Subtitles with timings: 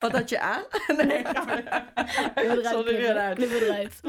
[0.00, 0.62] Wat had je aan?
[1.06, 1.22] Nee,
[2.62, 3.36] Zonder eruit.
[3.36, 4.00] Knippen eruit.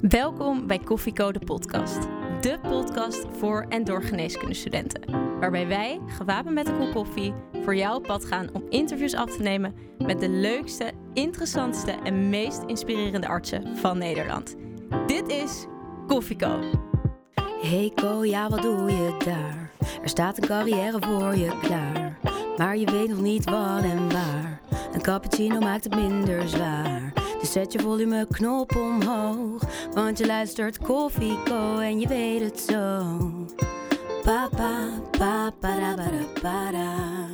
[0.00, 1.98] Welkom bij Koffieko, de podcast.
[2.40, 5.02] De podcast voor en door geneeskundestudenten.
[5.40, 9.36] Waarbij wij, gewapend met een kop koffie, voor jou op pad gaan om interviews af
[9.36, 14.56] te nemen met de leukste, interessantste en meest inspirerende artsen van Nederland.
[15.06, 15.66] Dit is
[16.06, 16.60] Koffieko.
[17.62, 19.61] Hey Ko, ja wat doe je daar?
[20.02, 22.18] Er staat een carrière voor je klaar.
[22.56, 24.60] Maar je weet nog niet wat en waar.
[24.92, 27.12] Een cappuccino maakt het minder zwaar.
[27.40, 29.62] Dus zet je volumeknop omhoog.
[29.94, 33.18] Want je luistert Koffie Co en je weet het zo.
[34.22, 35.94] Papa, papa,
[36.42, 37.26] da.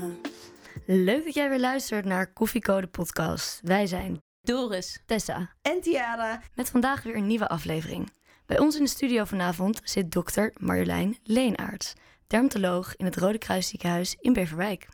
[0.87, 3.61] Leuk dat jij weer luistert naar Koffieko, de podcast.
[3.63, 5.03] Wij zijn Doris.
[5.07, 5.51] Tessa.
[5.63, 6.43] En Tiara.
[6.55, 8.13] Met vandaag weer een nieuwe aflevering.
[8.47, 11.95] Bij ons in de studio vanavond zit dokter Marjolein Leenaerts.
[12.29, 14.89] Dermatoloog in het Rode Kruis ziekenhuis in Beverwijk.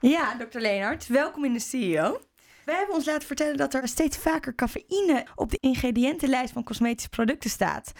[0.00, 2.20] Ja, dokter Leenhard, welkom in de studio.
[2.64, 7.08] Wij hebben ons laten vertellen dat er steeds vaker cafeïne op de ingrediëntenlijst van cosmetische
[7.08, 7.92] producten staat.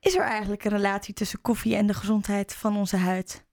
[0.00, 3.44] Is er eigenlijk een relatie tussen koffie en de gezondheid van onze huid?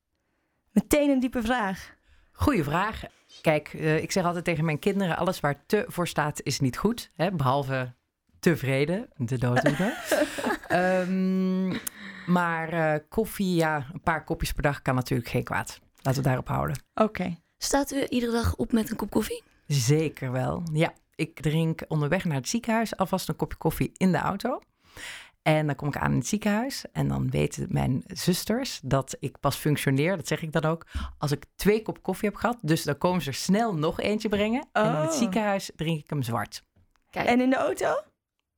[0.72, 1.95] Meteen een diepe vraag.
[2.31, 3.02] Goeie vraag.
[3.42, 6.77] Kijk, eh, ik zeg altijd tegen mijn kinderen: alles waar te voor staat is niet
[6.77, 7.11] goed.
[7.16, 7.31] Hè?
[7.31, 7.94] Behalve
[8.39, 9.97] tevreden, de dooddoener.
[10.73, 11.77] Ehm
[12.25, 15.80] maar eh, koffie, ja, een paar kopjes per dag kan natuurlijk geen kwaad.
[16.02, 16.83] Laten we daarop houden.
[16.93, 17.38] Oké.
[17.57, 19.43] Staat u iedere dag op met een kop koffie?
[19.67, 20.63] Zeker wel.
[20.73, 24.59] Ja, ik drink onderweg naar het ziekenhuis alvast een kopje koffie in de auto.
[25.41, 29.39] En dan kom ik aan in het ziekenhuis en dan weten mijn zusters dat ik
[29.39, 30.85] pas functioneer, dat zeg ik dan ook,
[31.17, 32.58] als ik twee kop koffie heb gehad.
[32.61, 34.67] Dus dan komen ze er snel nog eentje brengen.
[34.71, 35.17] En in het Oh.
[35.17, 36.63] ziekenhuis drink ik hem zwart,
[37.09, 37.93] Kijk, En in de auto?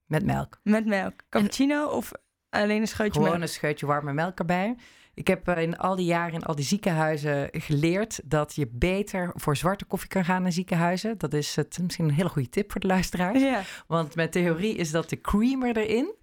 [0.06, 0.60] Met melk.
[0.64, 1.14] Met melk.
[1.30, 2.12] Cappuccino of
[2.50, 3.42] alleen een scheutje Gewoon melk?
[3.42, 4.76] een scheutje warme melk erbij.
[5.14, 9.32] Ik heb eh, in al die jaren in al die ziekenhuizen geleerd dat je beter
[9.36, 11.18] voor zwarte koffie kan gaan in ziekenhuizen.
[11.18, 13.42] Dat is het, misschien een hele goede tip voor de luisteraars.
[13.42, 13.62] Ja.
[13.88, 16.16] Want mijn theorie is dat de creamer erin.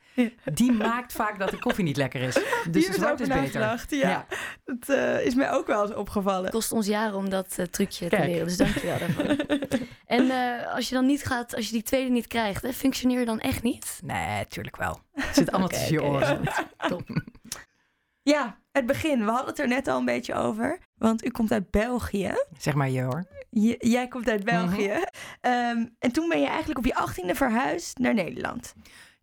[0.53, 2.35] Die maakt vaak dat de koffie niet lekker is.
[2.35, 3.61] Dus Hier de is zwart ook is naar beter.
[3.61, 4.27] gedacht, Ja.
[4.65, 6.43] Dat eh, is mij ook wel eens opgevallen.
[6.45, 9.25] het kost ons jaren om dat eh, trucje te leren, dus dankjewel daarvoor.
[10.07, 13.19] en eh, als je dan niet gaat, als je die tweede niet krijgt, hè, functioneer
[13.19, 14.01] je dan echt niet?
[14.05, 15.01] Nee, tuurlijk wel.
[15.13, 16.41] Het zit allemaal Oké, tussen je oren.
[16.89, 17.03] Top.
[18.25, 19.19] Ja, het begin.
[19.25, 20.79] We hadden het er net al een beetje over.
[20.95, 22.33] Want u komt uit België.
[22.59, 23.25] Zeg maar je hoor.
[23.51, 24.93] J- jij komt uit België.
[25.41, 28.75] Ehm, en toen ben je eigenlijk op je achttiende verhuisd naar Nederland.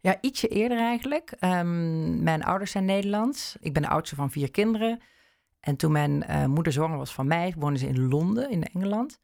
[0.01, 1.31] Ja, ietsje eerder eigenlijk.
[1.39, 3.55] Ehm, mijn ouders zijn Nederlands.
[3.59, 4.99] Ik ben de oudste van vier kinderen.
[5.59, 9.19] En toen mijn eh, moeder zwanger was van mij, woonden ze in Londen, in Engeland.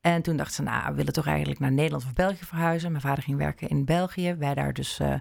[0.00, 2.90] En toen dachten ze, nou, we willen toch eigenlijk naar Nederland of België verhuizen.
[2.90, 4.34] Mijn vader ging werken in België.
[4.34, 5.14] Wij daar dus, eh,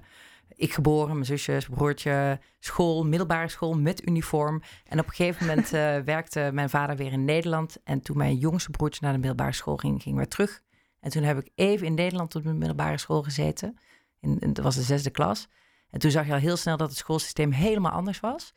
[0.55, 4.61] ik geboren, mijn zusjes, broertje, school, middelbare school met uniform.
[4.85, 7.77] En op een gegeven moment eh, werkte mijn vader weer in Nederland.
[7.83, 10.61] En toen mijn jongste broertje naar de middelbare school ging, ging weer terug.
[10.99, 13.77] En toen heb ik even in Nederland op de middelbare school gezeten.
[14.21, 15.47] In, in- dat was de zesde klas.
[15.89, 18.53] En toen zag je al heel snel dat het schoolsysteem helemaal anders was.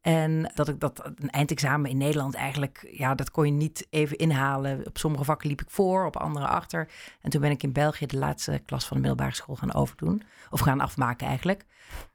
[0.00, 4.16] En dat ik dat een eindexamen in Nederland eigenlijk, ja, dat kon je niet even
[4.16, 4.86] inhalen.
[4.86, 6.88] Op sommige vakken liep ik voor, op andere achter.
[7.20, 10.22] En toen ben ik in België de laatste klas van de middelbare school gaan overdoen.
[10.50, 11.64] Of gaan afmaken eigenlijk.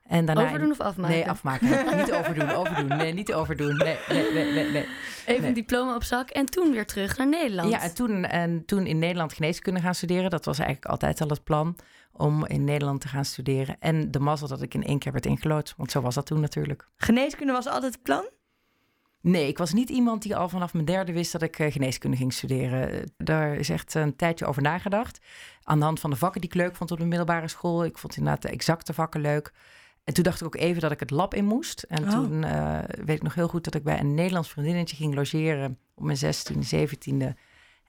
[0.08, 1.16] En daarna Overdoen of afmaken?
[1.16, 1.68] Nee, afmaken.
[1.98, 2.98] niet overdoen, overdoen.
[2.98, 3.78] Nee, niet overdoen.
[3.78, 4.72] Nee, nee, nee, nee.
[4.72, 4.88] nee.
[5.26, 7.70] Even een diploma op zak en toen weer terug naar Nederland.
[7.70, 10.30] Ja, en toen, en toen in Nederland geneeskunde gaan studeren.
[10.30, 11.76] Dat was eigenlijk altijd al het plan
[12.12, 13.76] om in Nederland te gaan studeren.
[13.80, 15.74] En de mazzel dat ik in één keer werd ingelood.
[15.78, 16.88] Want zo was dat toen natuurlijk.
[16.96, 18.30] Geneeskunde was altijd het plan.
[19.22, 22.18] Nee, ik was niet iemand die al vanaf mijn derde wist dat ik eh, geneeskunde
[22.18, 22.92] ging studeren.
[22.92, 25.20] Eh, Daar is echt een tijdje over nagedacht.
[25.64, 27.84] Aan de hand van de vakken die ik leuk vond op de middelbare school.
[27.86, 29.54] Ik vond inderdaad de exacte vakken leuk.
[30.04, 31.82] En toen dacht ik ook even dat ik het lab in moest.
[31.84, 32.10] En Oh.
[32.10, 35.78] toen eh, weet ik nog heel goed dat ik bij een Nederlands vriendinnetje ging logeren
[35.96, 37.34] op mijn 16e, 17e.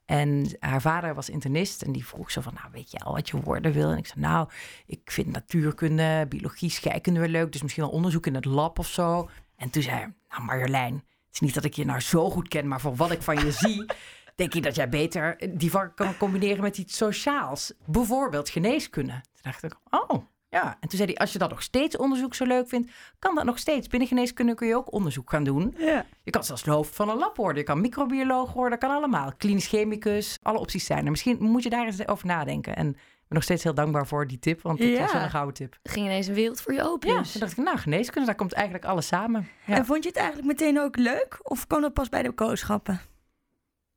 [0.05, 3.29] En haar vader was internist en die vroeg zo van, nou weet je al wat
[3.29, 3.89] je worden wil?
[3.89, 4.49] En ik zei, nou,
[4.85, 8.87] ik vind natuurkunde, biologie, scheikunde wel leuk, dus misschien wel onderzoek in het lab of
[8.87, 9.29] zo.
[9.55, 12.47] En toen zei hij, nou Marjolein, het is niet dat ik je nou zo goed
[12.47, 13.85] ken, maar voor wat ik van je zie,
[14.35, 17.73] denk ik dat jij beter die vak kan combineren met iets sociaals.
[17.85, 19.11] Bijvoorbeeld geneeskunde.
[19.11, 20.77] Toen dacht ik, oh, ja.
[20.79, 23.43] En toen zei hij, als je dat nog steeds onderzoek zo leuk vindt, kan dat
[23.45, 23.87] nog steeds.
[23.87, 25.75] Binnen geneeskunde kun je ook onderzoek gaan doen.
[25.77, 26.05] Ja.
[26.23, 27.57] Je kan zelfs de hoofd van een lab worden.
[27.57, 29.31] Je kan microbioloog worden, kan allemaal.
[29.37, 31.11] Klinisch chemicus, alle opties zijn er.
[31.11, 32.75] Misschien moet je daar eens over nadenken.
[32.75, 32.95] En ik
[33.27, 34.99] ben nog steeds heel dankbaar voor die tip, want het Ja.
[34.99, 35.77] was wel een gouden tip.
[35.83, 37.09] Ging ineens een wereld voor je open.
[37.09, 39.47] Ja, toen dacht ik, nou, geneeskunde, daar komt eigenlijk alles samen.
[39.65, 39.75] Ja.
[39.75, 41.39] En vond je het eigenlijk meteen ook leuk?
[41.41, 43.01] Of kwam dat pas bij de kooschappen?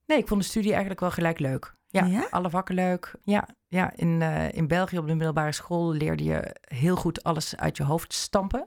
[0.07, 1.75] Nee, ik vond de studie eigenlijk wel gelijk leuk.
[1.97, 2.27] Ja, Ja?
[2.31, 3.15] alle vakken leuk.
[3.25, 7.57] Ja, ja in, eh, in België op de middelbare school leerde je heel goed alles
[7.57, 8.67] uit je hoofd stampen.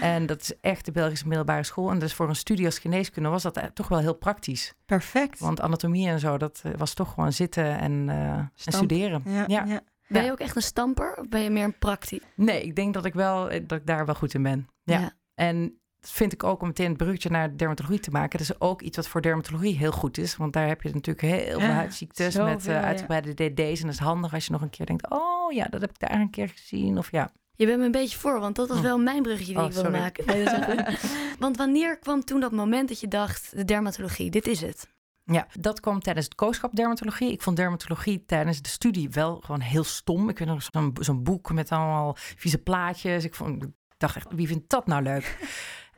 [0.00, 1.90] En dat is echt de Belgische middelbare school.
[1.90, 4.74] En dus voor een studie als geneeskunde was dat eh, toch wel heel praktisch.
[4.84, 5.38] Perfect.
[5.38, 9.22] Want anatomie en zo, dat eh, was toch gewoon zitten en, eh, studeren.
[9.24, 9.64] ja, ja.
[9.64, 9.80] ja.
[10.08, 12.20] Ben je ook echt een stamper of ben je meer een praktisch?
[12.34, 14.68] Nee, ik denk dat ik, wel, dat ik daar wel goed in ben.
[14.82, 15.12] Ja.
[15.34, 15.80] En
[16.10, 18.38] vind ik ook om meteen het bruggetje naar dermatologie te maken.
[18.38, 20.36] Dat is ook iets wat voor dermatologie heel goed is.
[20.36, 23.80] Want daar heb je natuurlijk heel veel huidziektes met eh, uitgebreide DD's.
[23.80, 25.10] En dat is handig als je nog een keer denkt...
[25.10, 26.98] oh ja, dat heb ik daar een keer gezien.
[26.98, 28.82] Of ja, Je bent me een beetje voor, want dat was Hm.
[28.82, 30.02] wel mijn bruggetje die Oh, ik wilde sorry.
[30.02, 30.98] maken.
[31.38, 34.94] Want wanneer kwam toen dat moment dat je dacht, de dermatologie, dit is het?
[35.24, 37.32] Ja, dat kwam tijdens het kooschap dermatologie.
[37.32, 40.28] Ik vond dermatologie tijdens de studie wel gewoon heel stom.
[40.28, 43.24] Ik weet nog zo'n zo'n boek met allemaal vieze plaatjes.
[43.24, 45.38] Ik, vond, ik dacht echt, wie vindt dat nou leuk?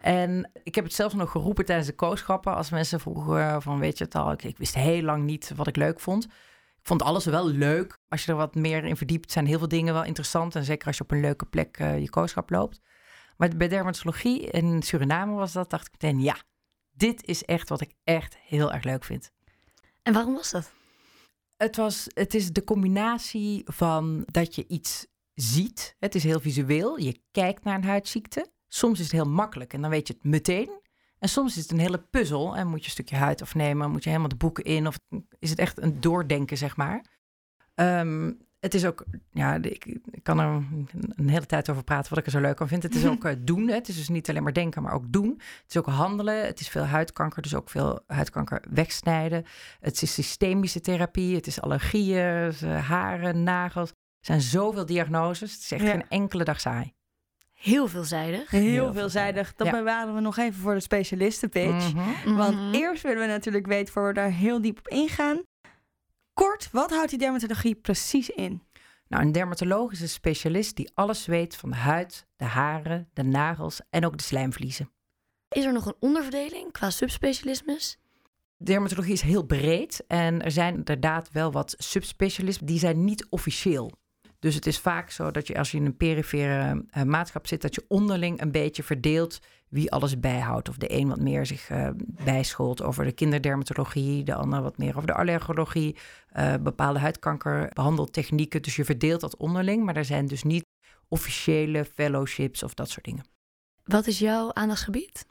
[0.01, 2.55] En ik heb het zelfs nog geroepen tijdens de kooschappen.
[2.55, 4.33] Als mensen vroegen van, weet je het al?
[4.33, 6.25] Ik, ik wist heel lang niet wat ik leuk vond.
[6.25, 7.99] Ik vond alles wel leuk.
[8.09, 10.55] Als je er wat meer in verdiept, zijn heel veel dingen wel interessant.
[10.55, 12.81] En zeker als je op een leuke plek eh, je kooschap loopt.
[13.37, 16.37] Maar bij dermatologie in Suriname was dat, dacht ik meteen, ja,
[16.91, 19.33] dit is echt wat ik echt heel erg leuk vind.
[20.03, 20.73] En waarom was dat?
[21.57, 25.97] Het, was, het is de combinatie van dat je iets ziet.
[25.99, 26.99] Het is heel visueel.
[26.99, 28.51] Je kijkt naar een huidziekte.
[28.69, 30.71] Soms is het heel makkelijk en dan weet je het meteen.
[31.19, 33.91] En soms is het een hele puzzel en moet je een stukje huid afnemen.
[33.91, 34.99] Moet je helemaal de boeken in of
[35.39, 37.05] is het echt een doordenken, zeg maar.
[37.75, 40.47] Ehm, het is ook, ja, ik, ik kan er
[41.17, 42.83] een, hele tijd over praten wat ik er zo leuk aan vind.
[42.83, 43.69] Het is ook eh, doen.
[43.69, 45.31] Het is dus niet alleen maar denken, maar ook doen.
[45.37, 46.47] Het is ook handelen.
[46.47, 49.45] Het is veel huidkanker, dus ook veel huidkanker wegsnijden.
[49.81, 51.35] Het is systemische therapie.
[51.35, 53.91] Het is allergieën, haren, nagels.
[53.91, 55.53] Er zijn zoveel diagnoses.
[55.53, 55.91] Het is echt Ja.
[55.91, 56.95] geen enkele dag saai.
[57.59, 58.51] Heel veelzijdig.
[58.51, 59.55] Heel, Heel veelzijdig.
[59.55, 59.73] Dat Ja.
[59.73, 61.95] bewaren we nog even voor de specialistenpitch.
[61.95, 62.35] Mhm.
[62.35, 62.75] Want Mhm.
[62.75, 65.43] eerst willen we natuurlijk weten, voor we daar heel diep op ingaan.
[66.33, 68.63] Kort, wat houdt die dermatologie precies in?
[69.09, 73.23] Nou, een dermatoloog is een specialist die alles weet van de huid, de haren, de
[73.23, 74.91] nagels en ook de slijmvliezen.
[75.49, 77.99] Is er nog een onderverdeling qua subspecialismes?
[78.57, 83.93] Dermatologie is heel breed en er zijn inderdaad wel wat subspecialisten die zijn niet officieel.
[84.39, 87.63] Dus het is vaak zo dat je als je in een perifere eh, maatschap zit,
[87.63, 90.69] dat je onderling een beetje verdeelt wie alles bijhoudt.
[90.69, 94.97] Of de een wat meer zich eh bijschoolt over de kinderdermatologie, de ander wat meer
[94.97, 95.97] over de allergologie,
[96.29, 98.63] eh, bepaalde huidkankerbehandeltechnieken.
[98.63, 100.65] Dus je verdeelt dat onderling, maar er zijn dus niet
[101.09, 103.25] officiële fellowships of dat soort dingen.
[103.85, 105.27] Wat is jouw aandachtsgebied?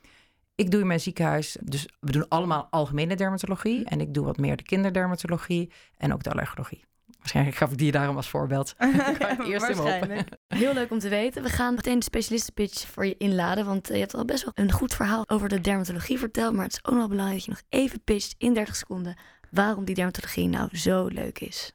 [0.55, 3.85] Ik doe in mijn ziekenhuis, dus we doen allemaal algemene dermatologie.
[3.85, 6.83] En ik doe wat meer de kinderdermatologie en ook de allergologie.
[7.27, 8.73] Waarschijnlijk gaf ik die daarom als voorbeeld.
[8.77, 10.27] Ik ga het eerst.
[10.47, 11.43] Heel leuk om te weten.
[11.43, 13.65] We gaan meteen de specialistenpitch voor je inladen.
[13.65, 16.53] Want eh, je hebt al best wel een goed verhaal over de dermatologie verteld.
[16.53, 19.15] Maar het is ook nog belangrijk dat je nog even pitcht in 30 seconden.
[19.51, 21.73] Waarom die dermatologie nou zo leuk is.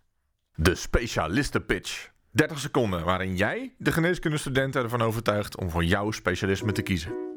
[0.55, 2.11] De specialistenpitch.
[2.31, 7.32] 30 seconden waarin jij de geneeskundestudenten ervan overtuigt om voor jouw specialisme te kiezen.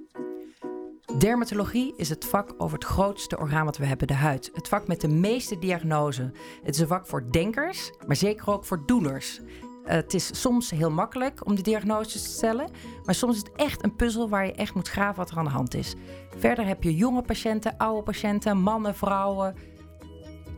[1.19, 4.51] Dermatologie is het vak over het grootste orgaan wat we hebben, de huid.
[4.53, 6.29] Het vak met de meeste diagnoses.
[6.63, 9.41] Het is een vak voor denkers, maar zeker ook voor doeners.
[9.85, 12.69] Eh, het is soms heel makkelijk om de diagnoses te stellen,
[13.03, 15.45] maar soms is het echt een puzzel waar je echt moet graven wat er aan
[15.45, 15.95] de hand is.
[16.37, 19.55] Verder heb je jonge patiënten, oude patiënten, mannen, vrouwen.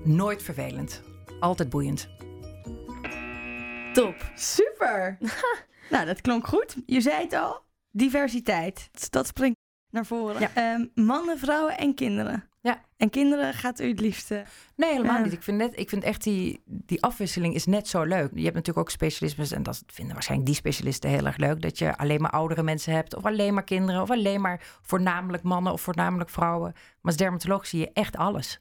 [0.04, 1.02] Nooit vervelend.
[1.40, 2.10] Altijd boeiend.
[3.94, 4.32] Top.
[4.36, 5.18] Super!
[5.92, 6.76] nou, dat klonk goed.
[6.86, 7.62] Je zei het al,
[7.92, 8.90] diversiteit.
[9.10, 9.66] Dat springt
[9.98, 10.40] naar voren.
[10.42, 10.50] Ja.
[10.54, 12.44] Ehm, mannen, vrouwen en kinderen.
[12.62, 12.82] Ja.
[12.98, 14.44] En kinderen gaat u het liefste.
[14.76, 15.24] Nee, helemaal Ja.
[15.24, 15.34] niet.
[15.34, 18.30] Ik vind, net, ik vind echt die, die afwisseling is net zo leuk.
[18.34, 21.78] Je hebt natuurlijk ook specialismes, en dat vinden waarschijnlijk die specialisten heel erg leuk, dat
[21.78, 25.74] je alleen maar oudere mensen hebt, of alleen maar kinderen, of alleen maar voornamelijk mannen
[25.74, 26.72] of voornamelijk vrouwen.
[26.74, 28.60] Maar als dermatoloog zie je echt alles.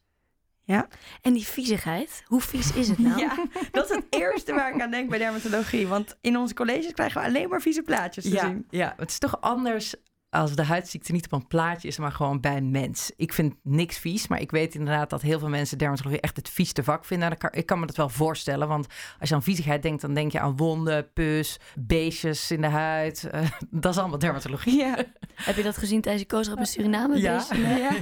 [1.23, 3.19] En die viezigheid, hoe vies is het nou?
[3.26, 3.37] Ja,
[3.73, 5.87] dat is het eerste waar ik aan denk bij dermatologie.
[5.87, 8.66] Want in onze colleges krijgen we alleen maar vieze plaatjes te Ja, zien.
[8.71, 9.95] ja, het is toch anders
[10.30, 13.12] als de huidziekte niet op een plaatje is, maar gewoon bij een mens.
[13.16, 16.49] Ik vind niks vies, maar ik weet inderdaad dat heel veel mensen dermatologie echt het
[16.49, 17.26] vieste vak vinden.
[17.26, 18.87] En ik kan, ik kan me dat wel voorstellen, want
[19.21, 23.28] als je aan viezigheid denkt, dan denk je aan wonden, pus, beestjes in de huid.
[23.30, 24.76] Eh, dat is allemaal dermatologie.
[24.78, 24.97] Ja,
[25.35, 27.18] Heb je dat gezien tijdens je koosrap in Suriname?
[27.18, 27.45] Ja.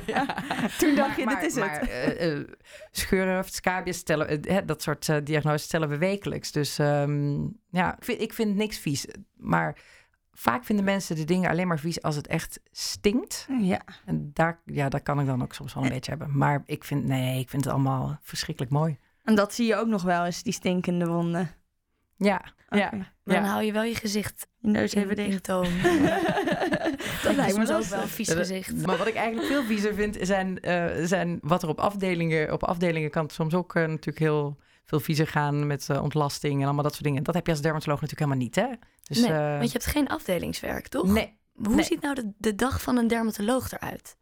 [0.06, 0.26] Ja.
[0.78, 1.88] Toen dacht je, maar, dit is maar, het.
[1.88, 2.48] eh, eh,
[2.90, 6.52] scheuren of scabies stellen, dat soort diagnoses stellen we wekelijks.
[6.52, 9.06] Dus ehm, ja, ik vind, ik vind niks vies.
[9.36, 9.76] Maar
[10.34, 13.46] vaak vinden mensen de dingen alleen maar vies als het echt stinkt.
[13.60, 13.80] Ja.
[14.04, 16.36] En daar, ja, dat kan ik dan ook soms wel een beetje hebben.
[16.38, 18.98] Maar ik vind, nee, ik vind het allemaal verschrikkelijk mooi.
[19.24, 21.50] En dat zie je ook nog wel eens, die stinkende wonden.
[22.16, 22.90] Ja, ja.
[22.92, 23.40] Maar Ja.
[23.40, 25.42] dan hou je wel je gezicht Je neus even dicht.
[25.42, 25.64] toon.
[27.22, 28.86] dat lijkt me ook wel een vies gezicht.
[28.86, 32.52] Maar wat ik eigenlijk veel viezer vind, zijn, eh, zijn wat er op afdelingen...
[32.52, 36.58] Op afdelingen kan het soms ook eh, natuurlijk heel veel viezer gaan met eh, ontlasting
[36.58, 37.22] en allemaal dat soort dingen.
[37.22, 38.86] Dat heb je als dermatoloog natuurlijk helemaal niet, hè?
[39.02, 41.06] Dus, nee, eh, want je hebt geen afdelingswerk, toch?
[41.06, 41.84] Nee, Hoe Nee.
[41.84, 44.16] ziet nou de, de dag van een dermatoloog eruit?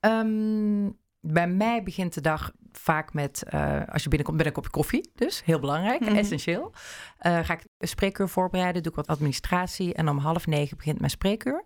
[0.00, 0.90] Ehm,
[1.20, 5.10] bij mij begint de dag vaak met, eh, als je binnenkomt, met een kopje koffie.
[5.14, 6.16] Dus heel belangrijk, Mhm.
[6.16, 6.72] essentieel.
[7.18, 9.94] Ga ik een spreekuur voorbereiden, doe ik wat administratie.
[9.94, 11.64] En om half negen begint mijn spreekuur.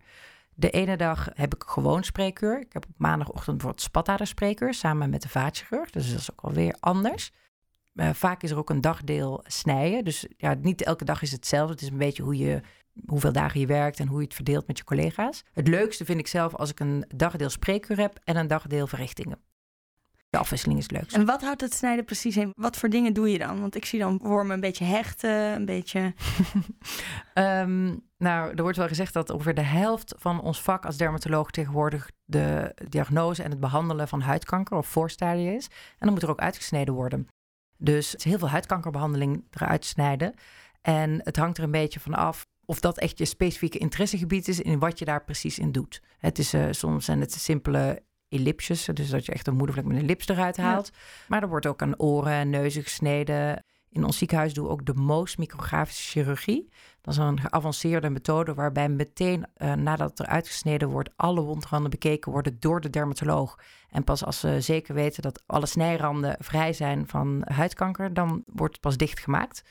[0.55, 2.61] De ene dag heb ik gewoon spreekuur.
[2.61, 5.91] Ik heb op maandagochtend bijvoorbeeld spataderspreekuur samen met de vaatchirurg.
[5.91, 7.33] Dus dat is ook alweer anders.
[7.95, 10.05] Eh, vaak is er ook een dagdeel snijden.
[10.05, 11.73] Dus ja, niet elke dag is hetzelfde.
[11.73, 12.61] Het is een beetje hoe je,
[13.07, 15.45] hoeveel dagen je werkt en hoe je het verdeelt met je collega's.
[15.53, 19.39] Het leukste vind ik zelf als ik een dagdeel spreekuur heb en een dagdeel verrichtingen.
[20.31, 21.17] De afwisseling is het leukst.
[21.17, 22.53] En wat houdt het snijden precies in?
[22.57, 23.61] Wat voor dingen doe je dan?
[23.61, 26.15] Want ik zie dan wormen een beetje hechten, een beetje...
[27.35, 31.51] Ehm, nou, er wordt wel gezegd dat ongeveer de helft van ons vak als dermatoloog
[31.51, 35.67] tegenwoordig de diagnose en het behandelen van huidkanker of voorstadium is.
[35.67, 37.29] En dan moet er ook uitgesneden worden.
[37.83, 40.35] Dus het is heel veel huidkankerbehandeling eruit snijden.
[40.83, 44.61] En het hangt er een beetje van af of dat echt je specifieke interessegebied is
[44.61, 46.03] in wat je daar precies in doet.
[46.19, 49.97] Het is, eh, soms zijn het simpele ellipsjes, dus dat je echt een moedervlek met
[49.97, 50.91] een lips eruit haalt.
[51.29, 53.65] Maar er wordt ook aan oren en neuzen gesneden.
[53.93, 56.69] In ons ziekenhuis doen we ook de most micrografische chirurgie.
[57.01, 61.91] Dat is een geavanceerde methode waarbij meteen eh, nadat het eruit gesneden wordt, alle wondranden
[61.91, 63.59] bekeken worden door de dermatoloog.
[63.89, 68.73] En pas als ze zeker weten dat alle snijranden vrij zijn van huidkanker, dan wordt
[68.73, 69.63] het pas dichtgemaakt.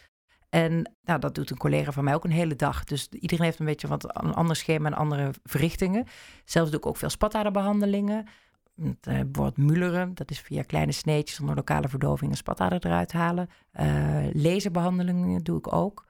[0.50, 2.84] En nou, dat doet een collega van mij ook een hele dag.
[2.84, 6.06] Dus iedereen heeft een beetje wat een ander schema en andere verrichtingen.
[6.46, 8.28] Zelfs doe ik ook veel spataderbehandelingen.
[8.74, 13.12] Met, eh, bijvoorbeeld mulleren, dat is via kleine sneetjes onder lokale verdoving een spatader eruit
[13.12, 13.50] halen.
[13.72, 16.10] Eh laserbehandelingen doe ik ook.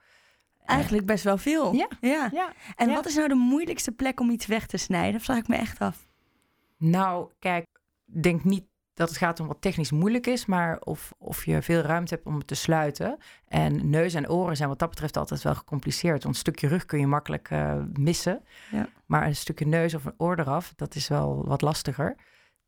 [0.64, 1.72] Eigenlijk best wel veel.
[1.74, 1.88] Ja.
[2.00, 2.28] ja.
[2.32, 2.52] Ja.
[2.76, 2.94] En Ja.
[2.94, 5.12] wat is nou de moeilijkste plek om iets weg te snijden?
[5.12, 6.06] Dat vraag ik me echt af.
[6.78, 7.66] Nou, kijk,
[8.12, 8.64] ik denk niet
[8.94, 12.26] dat het gaat om wat technisch moeilijk is, maar of, of je veel ruimte hebt
[12.26, 13.16] om het te sluiten.
[13.48, 16.22] En neus en oren zijn wat dat betreft altijd wel gecompliceerd.
[16.22, 18.44] Want een stukje rug kun je makkelijk eh, missen.
[18.70, 18.88] Ja.
[19.06, 22.16] Maar een stukje neus of een oor eraf, dat is wel wat lastiger.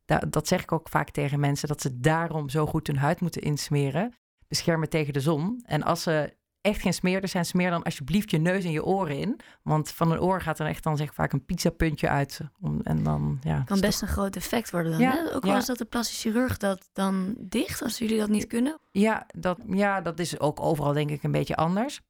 [0.05, 3.21] Da- dat zeg ik ook vaak tegen mensen, dat ze daarom zo goed hun huid
[3.21, 4.15] moeten insmeren.
[4.49, 5.63] Beschermen tegen de zon.
[5.67, 9.19] En als ze echt geen smeerders zijn, smeer dan alsjeblieft je neus en je oren
[9.19, 9.41] in.
[9.63, 12.41] Want van een oor gaat er echt dan zeg vaak een pizzapuntje uit.
[12.61, 15.01] Om, en dan, ja, Kan best een groot effect worden dan.
[15.01, 15.35] Ja, Hè?
[15.35, 15.57] Ook wel ja.
[15.57, 18.79] eens dat de plastisch chirurg dat dan dicht, als jullie dat niet kunnen.
[18.91, 22.01] Ja dat, ja, dat is ook overal denk ik een beetje anders.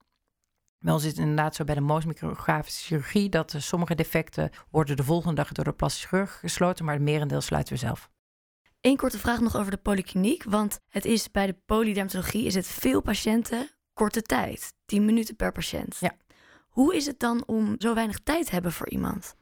[0.84, 3.28] Wel zit het inderdaad zo bij de most micrografische chirurgie...
[3.28, 6.84] dat er sommige defecten worden de volgende dag door de plastisch chirurg gesloten...
[6.84, 8.10] maar het merendeel sluiten we zelf.
[8.80, 10.44] Eén korte vraag nog over de polykliniek.
[10.44, 14.72] Want het is bij de polydermatologie is het veel patiënten, korte tijd.
[14.84, 15.96] 10 minuten per patiënt.
[16.00, 16.12] Ja.
[16.68, 19.34] Hoe is het dan om zo weinig tijd te hebben voor iemand?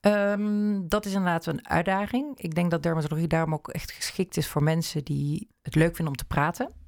[0.00, 2.38] Ehm, dat is inderdaad een uitdaging.
[2.38, 6.06] Ik denk dat dermatologie daarom ook echt geschikt is voor mensen die het leuk vinden
[6.06, 6.82] om te praten.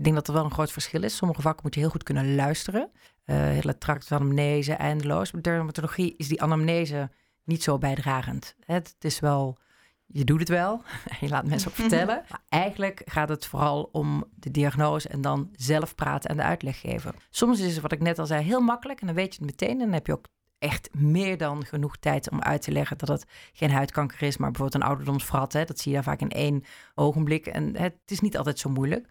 [0.00, 1.16] Ik denk dat er wel een groot verschil is.
[1.16, 2.90] Sommige vakken moet je heel goed kunnen luisteren.
[3.24, 5.30] Eh hele tract van anamnese, eindeloos.
[5.30, 7.10] Bij dermatologie is die anamnese
[7.44, 8.54] niet zo bijdragend.
[8.64, 9.58] Het is wel,
[10.06, 10.82] je doet het wel.
[11.20, 12.24] Je laat mensen ook vertellen.
[12.28, 16.80] Maar eigenlijk gaat het vooral om de diagnose en dan zelf praten en de uitleg
[16.80, 17.14] geven.
[17.30, 19.50] Soms is het, wat ik net al zei, heel makkelijk en dan weet je het
[19.50, 19.70] meteen.
[19.70, 20.28] En dan heb je ook
[20.58, 24.50] echt meer dan genoeg tijd om uit te leggen dat het geen huidkanker is, maar
[24.50, 25.52] bijvoorbeeld een ouderdomsvrat.
[25.52, 26.64] Hè, dat zie je dan vaak in één
[26.94, 27.46] ogenblik.
[27.46, 29.08] En het is niet altijd zo moeilijk.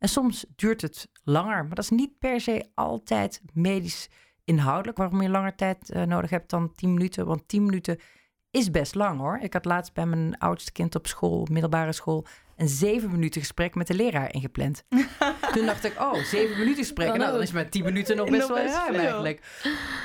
[0.00, 4.08] En soms duurt het langer, maar dat is niet per se altijd medisch
[4.44, 7.26] inhoudelijk waarom je langer tijd eh, nodig hebt dan 10 minuten.
[7.26, 7.98] Want 10 minuten
[8.50, 9.38] is best lang hoor.
[9.42, 12.26] Ik had laatst bij mijn oudste kind op school, middelbare school,
[12.56, 14.84] een zeven minuten gesprek met de leraar ingepland.
[15.54, 17.08] Toen dacht ik, oh, zeven minuten gesprek.
[17.08, 19.42] Dan Nou, dan is maar 10 minuten nog Nog best wel ruim eigenlijk.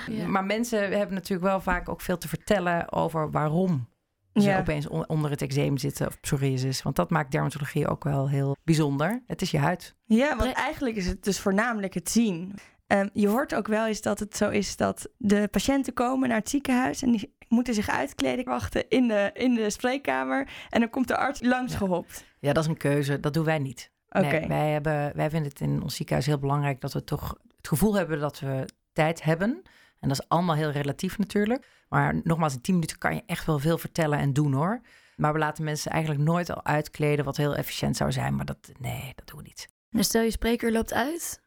[0.08, 0.28] Ja.
[0.28, 3.88] Maar mensen hebben natuurlijk wel vaak ook veel te vertellen over waarom
[4.36, 4.60] ze Ja.
[4.60, 6.82] opeens on- onder het eczeem zitten of psoriasis.
[6.82, 9.24] Want dat maakt dermatologie ook wel heel bijzonder.
[9.28, 9.96] Het is je huid.
[10.06, 12.54] Ja, want Pre- eigenlijk is het dus voornamelijk het zien.
[12.88, 16.38] Ehm, je hoort ook wel eens dat het zo is dat de patiënten komen naar
[16.38, 20.90] het ziekenhuis en die moeten zich uitkleden, wachten in de, in de spreekkamer en dan
[20.90, 21.78] komt de arts langs Ja.
[21.78, 22.26] gehopt.
[22.40, 23.20] Ja, dat is een keuze.
[23.20, 23.92] Dat doen wij niet.
[24.10, 24.28] Oké.
[24.28, 27.68] Nee, wij, hebben, wij vinden het in ons ziekenhuis heel belangrijk dat we toch het
[27.68, 29.62] gevoel hebben dat we tijd hebben.
[30.06, 31.68] En dat is allemaal heel relatief natuurlijk.
[31.90, 34.82] Maar nogmaals, in 10 minuten kan je echt wel veel vertellen en doen hoor.
[35.16, 38.36] Maar we laten mensen eigenlijk nooit al uitkleden wat heel efficiënt zou zijn.
[38.36, 39.68] Maar dat, nee, dat doen we niet.
[39.92, 41.40] En stel je spreker loopt uit.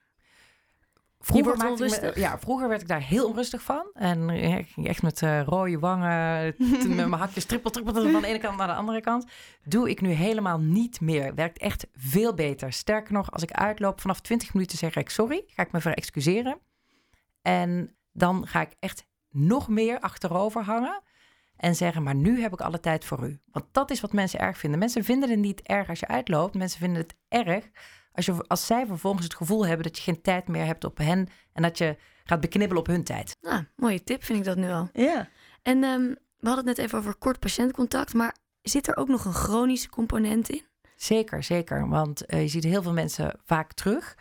[1.21, 1.57] Vroeger,
[2.15, 3.91] me- ja, vroeger werd ik daar heel onrustig van.
[3.93, 8.21] En ja, ik ging echt met eh, rode wangen, met mijn hakjes trippel, trippel, van
[8.21, 9.27] de ene kant naar de andere kant.
[9.65, 11.35] Doe ik nu helemaal niet meer.
[11.35, 12.73] Werkt echt veel beter.
[12.73, 15.95] Sterker nog, als ik uitloop vanaf 20 minuten zeg ik sorry, ga ik me ver
[15.95, 16.59] excuseren.
[17.43, 21.03] En dan ga ik echt nog meer achterover hangen.
[21.57, 23.41] En zeggen, maar nu heb ik alle tijd voor u.
[23.51, 24.79] Want dat is wat mensen erg vinden.
[24.79, 26.55] Mensen vinden het niet erg als je uitloopt.
[26.55, 27.65] Mensen vinden het erg
[28.13, 30.99] Als, je, als zij vervolgens het gevoel hebben dat je geen tijd meer hebt op
[30.99, 33.37] hen en dat je gaat beknibbelen op hun tijd.
[33.41, 34.89] Nou, mooie tip vind ik dat nu al.
[34.93, 35.29] Ja.
[35.63, 36.03] En ehm,
[36.39, 39.89] we hadden het net even over kort patiëntcontact, maar zit er ook nog een chronische
[39.89, 40.63] component in?
[40.97, 41.89] Zeker, zeker.
[41.89, 44.17] Want eh, je ziet heel veel mensen vaak terug.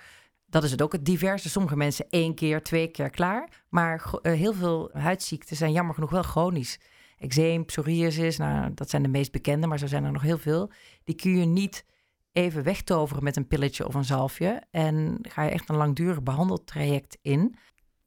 [0.49, 1.49] Dat is het ook, het diverse.
[1.49, 3.63] Sommige mensen één keer, twee keer klaar.
[3.69, 6.79] Maar eh, heel veel huidziekten zijn jammer genoeg wel chronisch.
[7.17, 10.71] Eczeem, psoriasis, nou, dat zijn de meest bekende, maar zo zijn er nog heel veel.
[11.03, 11.85] Die kun je niet
[12.31, 14.61] even wegtoveren met een pilletje of een zalfje.
[14.71, 17.55] En ga je echt een langdurig behandeltraject in.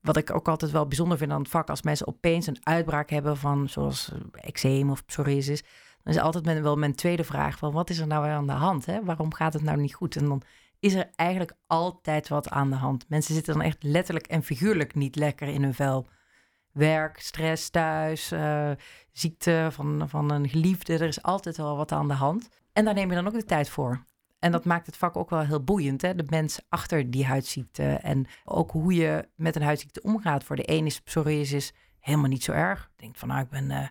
[0.00, 3.10] Wat ik ook altijd wel bijzonder vind aan het vak, als mensen opeens een uitbraak
[3.10, 5.62] hebben van zoals eh, eczeem of psoriasis,
[6.02, 8.86] dan is altijd wel mijn tweede vraag van wat is er nou aan de hand?
[8.86, 9.04] Hè?
[9.04, 10.16] Waarom gaat het nou niet goed?
[10.16, 10.42] En dan
[10.80, 13.08] is er eigenlijk altijd wat aan de hand.
[13.08, 16.08] Mensen zitten dan echt letterlijk en figuurlijk niet lekker in hun vel.
[16.72, 18.70] Werk, stress thuis, eh,
[19.12, 20.92] ziekte van, van een geliefde.
[20.92, 22.48] Er is altijd wel wat aan de hand.
[22.72, 24.04] En daar neem je dan ook de tijd voor.
[24.38, 26.02] En dat maakt het vak ook wel heel boeiend.
[26.02, 26.14] Hè?
[26.14, 27.82] De mens achter die huidziekte.
[27.82, 30.44] En ook hoe je met een huidziekte omgaat.
[30.44, 32.90] Voor de een is psoriasis helemaal niet zo erg.
[32.96, 33.88] Denkt van nou, ik ben, eh,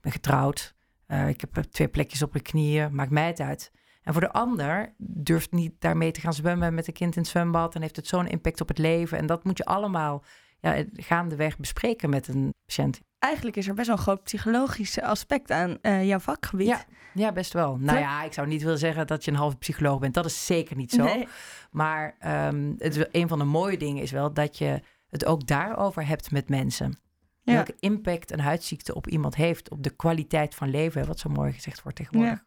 [0.00, 0.74] ben getrouwd.
[1.06, 2.94] Eh, ik heb twee plekjes op mijn knieën.
[2.94, 3.72] Maakt mij het uit.
[4.08, 7.30] En voor de ander durft niet daarmee te gaan zwemmen met een kind in het
[7.30, 7.74] zwembad.
[7.74, 9.18] En heeft het zo'n impact op het leven.
[9.18, 10.24] En dat moet je allemaal
[10.60, 13.00] ja, gaandeweg bespreken met een patiënt.
[13.18, 16.66] Eigenlijk is er best wel een groot psychologisch aspect aan eh, jouw vakgebied.
[16.66, 16.84] Ja,
[17.14, 17.76] ja, best wel.
[17.76, 20.14] Nou ja, ik zou niet willen zeggen dat je een halve psycholoog bent.
[20.14, 21.04] Dat is zeker niet zo.
[21.04, 21.28] Nee.
[21.70, 26.06] Maar ehm, het een van de mooie dingen is wel dat je het ook daarover
[26.06, 26.98] hebt met mensen.
[27.42, 27.54] Ja.
[27.54, 31.52] Welke impact een huidziekte op iemand heeft, op de kwaliteit van leven, wat zo mooi
[31.52, 32.46] gezegd wordt tegenwoordig.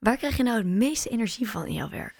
[0.00, 2.14] Waar krijg je nou het meeste energie van in jouw werk?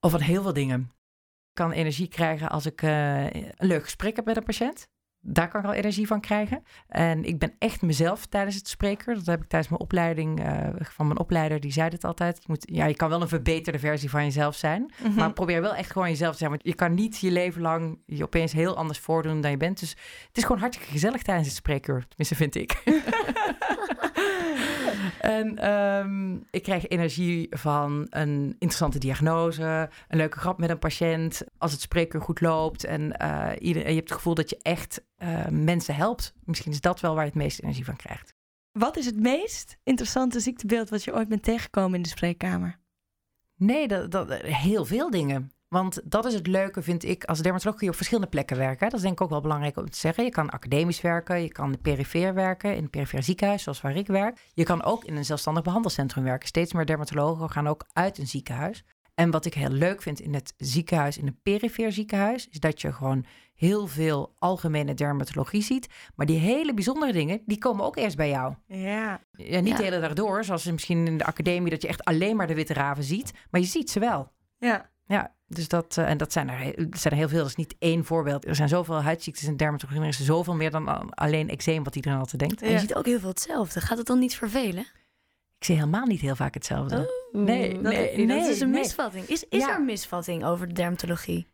[0.00, 0.80] Of van heel veel dingen.
[0.80, 4.88] Ik kan energie krijgen als ik eh, een leuk gesprek heb met een patiënt.
[5.22, 6.62] Daar kan ik al energie van krijgen.
[6.88, 9.14] En ik ben echt mezelf tijdens het spreken.
[9.14, 11.60] Dat heb ik tijdens mijn opleiding eh, van mijn opleider.
[11.60, 12.36] Die zei het altijd.
[12.36, 14.92] Je, moet, ja, je kan wel een verbeterde versie van jezelf zijn.
[15.02, 15.14] Mhm.
[15.14, 16.50] Maar probeer wel echt gewoon jezelf te zijn.
[16.50, 19.80] Want je kan niet je leven lang je opeens heel anders voordoen dan je bent.
[19.80, 19.90] Dus
[20.26, 22.06] het is gewoon hartstikke gezellig tijdens het spreekuur.
[22.08, 22.82] Tenminste, vind ik.
[25.20, 29.90] en ehm, ik krijg energie van een interessante diagnose.
[30.08, 31.42] Een leuke grap met een patiënt.
[31.58, 32.84] Als het spreekuur goed loopt.
[32.84, 36.34] En, eh, ieder, je hebt het gevoel dat je echt eh, mensen helpt.
[36.44, 38.34] Misschien is dat wel waar je het meeste energie van krijgt.
[38.72, 42.78] Wat is het meest interessante ziektebeeld wat je ooit bent tegengekomen in de spreekkamer?
[43.56, 45.52] Nee, dat, dat, heel veel dingen.
[45.70, 47.24] Want dat is het leuke, vind ik.
[47.24, 48.88] Als dermatoloog kun je op verschillende plekken werken.
[48.88, 50.24] Dat is denk ik ook wel belangrijk om te zeggen.
[50.24, 54.06] Je kan academisch werken, je kan perifeer werken, in een perifere ziekenhuis, zoals waar ik
[54.06, 54.40] werk.
[54.54, 56.48] Je kan ook in een zelfstandig behandelcentrum werken.
[56.48, 58.84] Steeds meer dermatologen gaan ook uit een ziekenhuis.
[59.14, 62.80] En wat ik heel leuk vind in het ziekenhuis, in een perifeer ziekenhuis, is dat
[62.80, 65.88] je gewoon heel veel algemene dermatologie ziet.
[66.14, 68.54] Maar die hele bijzondere dingen, die komen ook eerst bij jou.
[68.66, 69.20] Ja.
[69.32, 69.76] Ja, niet Ja.
[69.76, 72.54] de hele dag door, zoals misschien in de academie, dat je echt alleen maar de
[72.54, 73.32] witte raven ziet.
[73.50, 74.32] Maar je ziet ze wel.
[74.58, 74.90] Ja.
[75.10, 77.38] Ja, dus dat, eh, en dat zijn er, dat zijn er heel veel.
[77.38, 78.46] Dat is niet één voorbeeld.
[78.46, 80.02] Er zijn zoveel huidziektes in dermatologie.
[80.02, 82.62] Er is zoveel meer dan alleen eczeem, wat iedereen altijd denkt.
[82.62, 82.80] En je Ja.
[82.80, 83.80] ziet ook heel veel hetzelfde.
[83.80, 84.86] Gaat het dan niet vervelen?
[85.58, 87.28] Ik zie helemaal niet heel vaak hetzelfde.
[87.32, 88.80] Nee, dat, nee, dat nee, is een nee.
[88.80, 89.24] misvatting.
[89.26, 89.68] Is, is Ja.
[89.70, 91.46] er een misvatting over de dermatologie?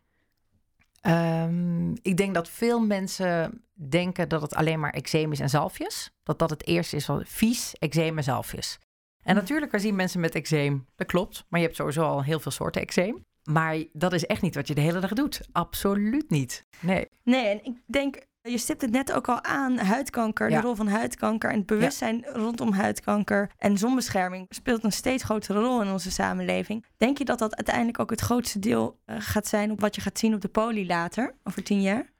[1.01, 6.11] Ehm, ik denk dat veel mensen denken dat het alleen maar eczeem is en zalfjes.
[6.23, 8.79] Dat dat het eerste is van vies, eczeem en zalfjes.
[9.23, 10.85] En natuurlijk we zien mensen met eczeem.
[10.95, 11.45] Dat klopt.
[11.49, 13.25] Maar je hebt sowieso al heel veel soorten eczeem.
[13.47, 15.41] Maar dat is echt niet wat je de hele dag doet.
[15.51, 16.65] Absoluut niet.
[16.79, 17.07] Nee.
[17.23, 20.55] Nee, en ik denk, je stipt het net ook al aan, huidkanker, Ja.
[20.61, 25.59] de rol van huidkanker en het bewustzijn rondom huidkanker en zonbescherming speelt een steeds grotere
[25.59, 26.85] rol in onze samenleving.
[26.97, 30.01] Denk je dat dat uiteindelijk ook het grootste deel eh, gaat zijn op wat je
[30.01, 32.15] gaat zien op de poli later, over tien jaar?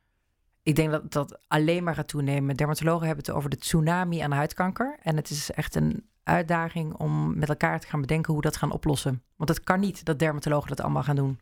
[0.63, 2.55] Ik denk dat dat alleen maar gaat toenemen.
[2.55, 4.97] Dermatologen hebben het over de tsunami aan huidkanker.
[5.01, 8.57] En het is echt een uitdaging om met elkaar te gaan bedenken hoe we dat
[8.57, 9.23] gaan oplossen.
[9.35, 11.39] Want het kan niet dat dermatologen dat allemaal gaan doen.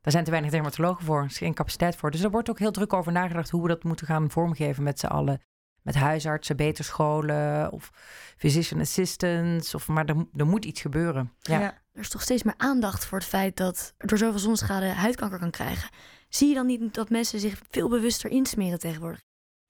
[0.00, 1.18] Daar zijn te weinig dermatologen voor.
[1.18, 2.10] Er is geen capaciteit voor.
[2.10, 4.98] Dus er wordt ook heel druk over nagedacht hoe we dat moeten gaan vormgeven met
[4.98, 5.40] z'n allen.
[5.82, 7.90] Met huisartsen, beter scholen of
[8.36, 9.74] physician assistants.
[9.74, 11.32] Of, maar er, er moet iets gebeuren.
[11.40, 11.60] Ja.
[11.92, 15.50] Er is toch steeds meer aandacht voor het feit dat door zoveel zonneschade huidkanker kan
[15.50, 15.90] krijgen.
[16.28, 19.20] Zie je dan niet dat mensen zich veel bewuster insmeren tegenwoordig?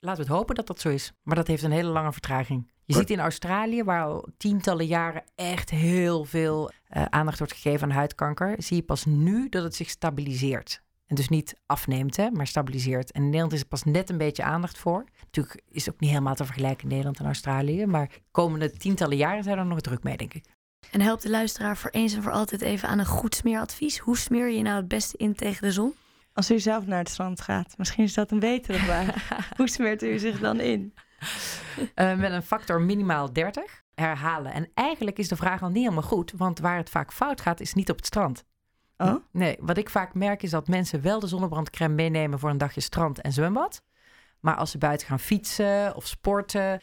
[0.00, 1.12] Laten we het hopen dat dat zo is.
[1.22, 2.70] Maar dat heeft een hele lange vertraging.
[2.84, 7.88] Je ziet in Australië, waar al tientallen jaren echt heel veel eh, aandacht wordt gegeven
[7.88, 10.82] aan huidkanker, zie je pas nu dat het zich stabiliseert.
[11.06, 13.12] En dus niet afneemt, hè, maar stabiliseert.
[13.12, 15.04] En in Nederland is er pas net een beetje aandacht voor.
[15.24, 17.86] Natuurlijk is het ook niet helemaal te vergelijken in Nederland en Australië.
[17.86, 20.44] Maar de komende tientallen jaren zijn er nog druk mee, denk ik.
[20.90, 23.98] En helpt de luisteraar voor eens en voor altijd even aan een goed smeeradvies.
[23.98, 25.94] Hoe smeer je je nou het beste in tegen de zon?
[26.33, 29.29] Als u zelf naar het strand gaat, misschien is dat een betere vraag.
[29.57, 30.95] Hoe smeert u zich dan in?
[31.95, 34.53] Eh, met een factor minimaal 30 herhalen.
[34.53, 37.61] En eigenlijk is de vraag al niet helemaal goed, want waar het vaak fout gaat,
[37.61, 38.45] is niet op het strand.
[38.97, 39.14] Oh?
[39.33, 42.81] Nee, wat ik vaak merk is dat mensen wel de zonnebrandcrème meenemen voor een dagje
[42.81, 43.83] strand en zwembad.
[44.40, 46.81] Maar als ze buiten gaan fietsen of sporten,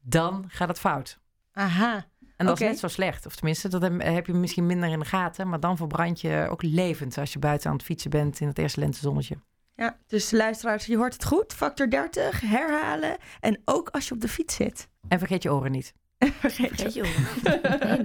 [0.00, 1.18] dan gaat het fout.
[1.52, 2.06] Aha.
[2.36, 3.26] En dat is net zo slecht.
[3.26, 5.48] Of tenminste, dat heb- je misschien minder in de gaten.
[5.48, 8.58] Maar dan verbrand je ook levend als je buiten aan het fietsen bent in het
[8.58, 9.36] eerste lentezonnetje.
[9.74, 11.52] Ja, dus luisteraars, je hoort het goed.
[11.52, 13.16] Factor 30, herhalen.
[13.40, 14.88] En ook als je op de fiets zit.
[15.08, 15.92] En vergeet je oren niet.
[16.18, 17.14] Vergeet Vergeet je.
[17.86, 17.98] Nee,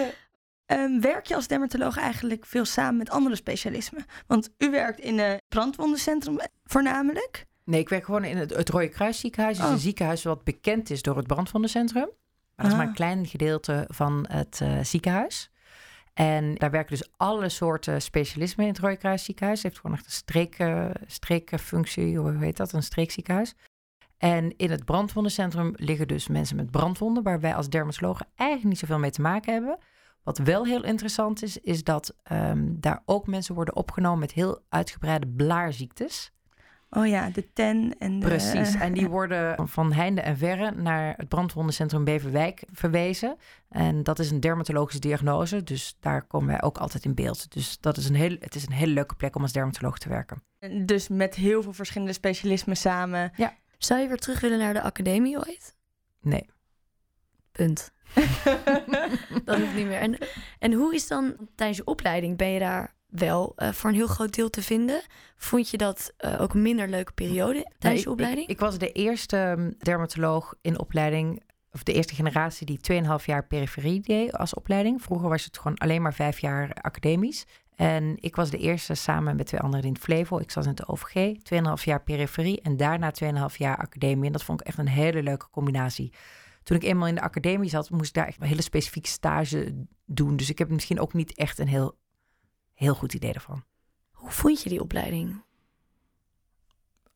[0.00, 0.12] nee.
[0.66, 4.04] Ehm, werk je als dermatoloog eigenlijk veel samen met andere specialismen?
[4.26, 7.46] Want u werkt in een brandwondencentrum voornamelijk.
[7.64, 9.56] Nee, ik werk gewoon in het, het Rode Kruis ziekenhuis.
[9.56, 9.76] Het is Oh.
[9.76, 12.08] een ziekenhuis wat bekend is door het brandwondencentrum.
[12.62, 12.78] Dat is Ah.
[12.78, 15.50] maar een klein gedeelte van het eh, ziekenhuis.
[16.14, 19.62] En daar werken dus alle soorten specialismen in het Rode Kruis ziekenhuis.
[19.62, 22.72] Het heeft gewoon echt een streek, eh, streekfunctie, hoe heet dat?
[22.72, 23.54] Een streekziekenhuis.
[24.18, 27.22] En in het brandwondencentrum liggen dus mensen met brandwonden...
[27.22, 29.78] waar wij als dermatologen eigenlijk niet zoveel mee te maken hebben.
[30.22, 34.18] Wat wel heel interessant is, is dat ehm, daar ook mensen worden opgenomen...
[34.18, 36.32] met heel uitgebreide blaarziektes.
[36.94, 38.26] Oh ja, de ten en de...
[38.26, 38.74] Precies.
[38.74, 43.36] En die worden van heinde en verre naar het brandwondencentrum Beverwijk verwezen.
[43.68, 45.62] En dat is een dermatologische diagnose.
[45.62, 47.52] Dus daar komen wij ook altijd in beeld.
[47.52, 50.08] Dus dat is een heel, het is een hele leuke plek om als dermatoloog te
[50.08, 50.42] werken.
[50.86, 53.32] Dus met heel veel verschillende specialismen samen.
[53.78, 55.76] Zou je weer terug willen naar de academie ooit?
[56.20, 56.50] Nee.
[57.52, 57.92] Punt.
[59.44, 60.00] dat hoeft niet meer.
[60.00, 60.18] En,
[60.58, 62.36] en hoe is dan tijdens je opleiding?
[62.36, 65.02] Ben je daar wel eh, voor een heel groot deel te vinden?
[65.36, 68.46] Vond je dat eh, ook een minder leuke periode tijdens je opleiding?
[68.46, 73.24] Ik, ik was de eerste um, dermatoloog in opleiding, of de eerste generatie die 2,5
[73.24, 75.02] jaar periferie deed als opleiding.
[75.02, 77.46] Vroeger was het gewoon alleen maar vijf jaar academisch.
[77.74, 80.38] En ik was de eerste samen met twee anderen in het Flevo.
[80.38, 81.36] Ik zat in het OVG,
[81.78, 83.12] 2,5 jaar periferie en daarna
[83.50, 84.26] 2,5 jaar academie.
[84.26, 86.12] En dat vond ik echt een hele leuke combinatie.
[86.62, 89.86] Toen ik eenmaal in de academie zat, moest ik daar echt een hele specifieke stage
[90.06, 90.36] doen.
[90.36, 91.98] Dus ik heb misschien ook niet echt een heel,
[92.82, 93.64] heel goed idee ervan.
[94.10, 95.42] Hoe vond je die opleiding?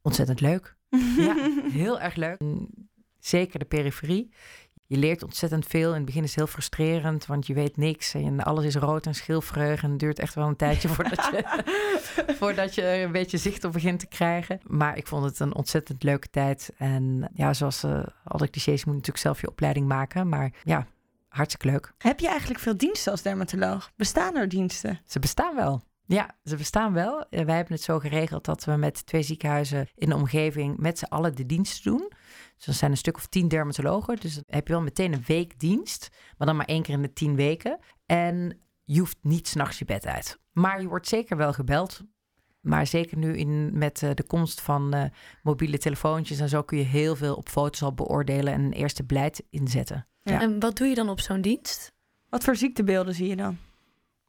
[0.02, 0.74] Ontzettend leuk.
[1.16, 1.34] Ja,
[1.70, 2.40] heel erg leuk.
[3.18, 4.30] Zeker de periferie.
[4.86, 5.88] Je leert ontzettend veel.
[5.88, 8.14] In het begin is het heel frustrerend, want je weet niks.
[8.14, 9.82] En alles is rood en schilferig.
[9.82, 11.64] En het duurt echt wel een tijdje voordat je,
[12.38, 14.60] voordat je een beetje zicht op begint te krijgen.
[14.66, 16.72] Maar ik vond het een ontzettend leuke tijd.
[16.76, 20.28] En ja, zoals eh alle clichés, je moet natuurlijk zelf je opleiding maken.
[20.28, 20.86] Maar ja,
[21.36, 21.92] hartstikke leuk.
[21.98, 23.90] Heb je eigenlijk veel diensten als dermatoloog?
[23.96, 25.00] Bestaan er diensten?
[25.06, 25.82] Ze bestaan wel.
[26.06, 27.26] Ja, ze bestaan wel.
[27.30, 31.04] Wij hebben het zo geregeld dat we met twee ziekenhuizen in de omgeving met z'n
[31.04, 32.12] allen de diensten doen.
[32.56, 34.16] Dus er zijn een stuk of tien dermatologen.
[34.16, 37.02] Dus dan heb je wel meteen een week dienst, maar dan maar één keer in
[37.02, 37.78] de tien weken.
[38.06, 40.40] En je hoeft niet s'nachts je bed uit.
[40.52, 42.00] Maar je wordt zeker wel gebeld.
[42.60, 45.04] Maar zeker nu in, met eh, de komst van eh,
[45.42, 49.04] mobiele telefoontjes en zo kun je heel veel op foto's al beoordelen en een eerste
[49.04, 50.08] beleid inzetten.
[50.30, 50.40] Ja.
[50.40, 51.92] En wat doe je dan op zo'n dienst?
[52.28, 53.58] Wat voor ziektebeelden zie je dan?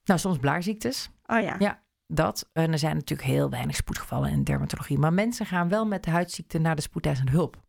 [0.04, 1.10] Nou, soms blaarziektes.
[1.26, 1.56] Oh ja.
[1.60, 1.84] Ja.
[2.08, 2.50] Dat.
[2.54, 4.98] En er zijn natuurlijk heel weinig spoedgevallen in dermatologie.
[4.98, 7.66] Maar mensen gaan wel met de huidziekte naar de spoedeisende hulp.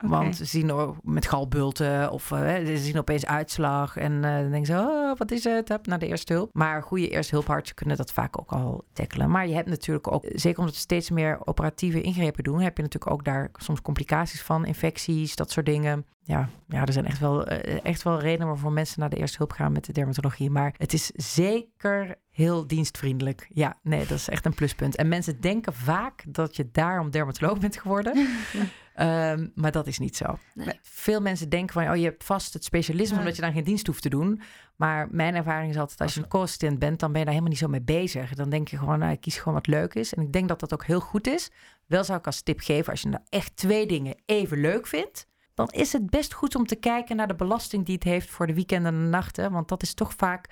[0.00, 3.96] Want ze zien met galbulten of eh, ze zien opeens uitslag.
[3.96, 5.68] En eh, dan denken ze, oh, wat is het?
[5.68, 6.50] Hup, naar de eerste hulp.
[6.52, 9.30] Maar goede eerste hulpartsen kunnen dat vaak ook al tackelen.
[9.30, 12.60] Maar je hebt natuurlijk ook, zeker omdat we steeds meer operatieve ingrepen doen...
[12.60, 16.06] heb je natuurlijk ook daar soms complicaties van, infecties, dat soort dingen.
[16.22, 19.38] Ja, ja er zijn echt wel, eh, echt wel redenen waarvoor mensen naar de eerste
[19.38, 20.50] hulp gaan met de dermatologie.
[20.50, 23.50] Maar het is zeker heel dienstvriendelijk.
[23.52, 24.96] Ja, nee, dat is echt een pluspunt.
[24.96, 28.28] En mensen denken vaak dat je daarom dermatoloog bent geworden.
[28.94, 30.38] Ehm, maar dat is niet zo.
[30.54, 30.78] Nee.
[30.82, 33.20] Veel mensen denken van, oh, je hebt vast het specialisme Ja.
[33.20, 34.40] omdat je dan geen dienst hoeft te doen.
[34.76, 37.54] Maar mijn ervaring is altijd, als je een co-assistent bent, dan ben je daar helemaal
[37.54, 38.34] niet zo mee bezig.
[38.34, 40.14] Dan denk je gewoon, nou, ik kies gewoon wat leuk is.
[40.14, 41.50] En ik denk dat dat ook heel goed is.
[41.86, 45.26] Wel zou ik als tip geven, als je nou echt twee dingen even leuk vindt,
[45.54, 48.46] dan is het best goed om te kijken naar de belasting die het heeft voor
[48.46, 49.52] de weekenden en de nachten.
[49.52, 50.46] Want dat is toch vaak,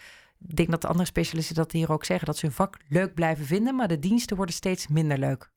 [0.48, 3.14] ik denk dat de andere specialisten dat hier ook zeggen, dat ze hun vak leuk
[3.14, 5.50] blijven vinden, maar de diensten worden steeds minder leuk.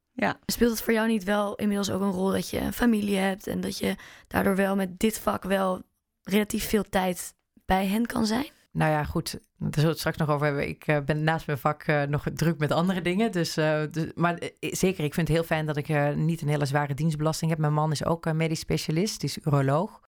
[0.45, 3.47] Speelt het voor jou niet wel inmiddels ook een rol dat je een familie hebt
[3.47, 3.95] en dat je
[4.27, 5.81] daardoor wel met dit vak wel
[6.23, 7.33] relatief veel tijd
[7.65, 8.49] bij hen kan zijn?
[8.71, 9.31] Nou ja, goed.
[9.31, 10.67] Daar zullen we het straks nog over hebben.
[10.67, 13.31] Ik eh, ben naast mijn vak eh, nog druk met andere dingen.
[13.31, 16.65] Dus, eh, dus- maar zeker, ik vind het heel fijn dat ik niet een hele
[16.65, 17.59] zware dienstbelasting heb.
[17.59, 20.01] Mijn man is ook eh, medisch specialist, die is uroloog.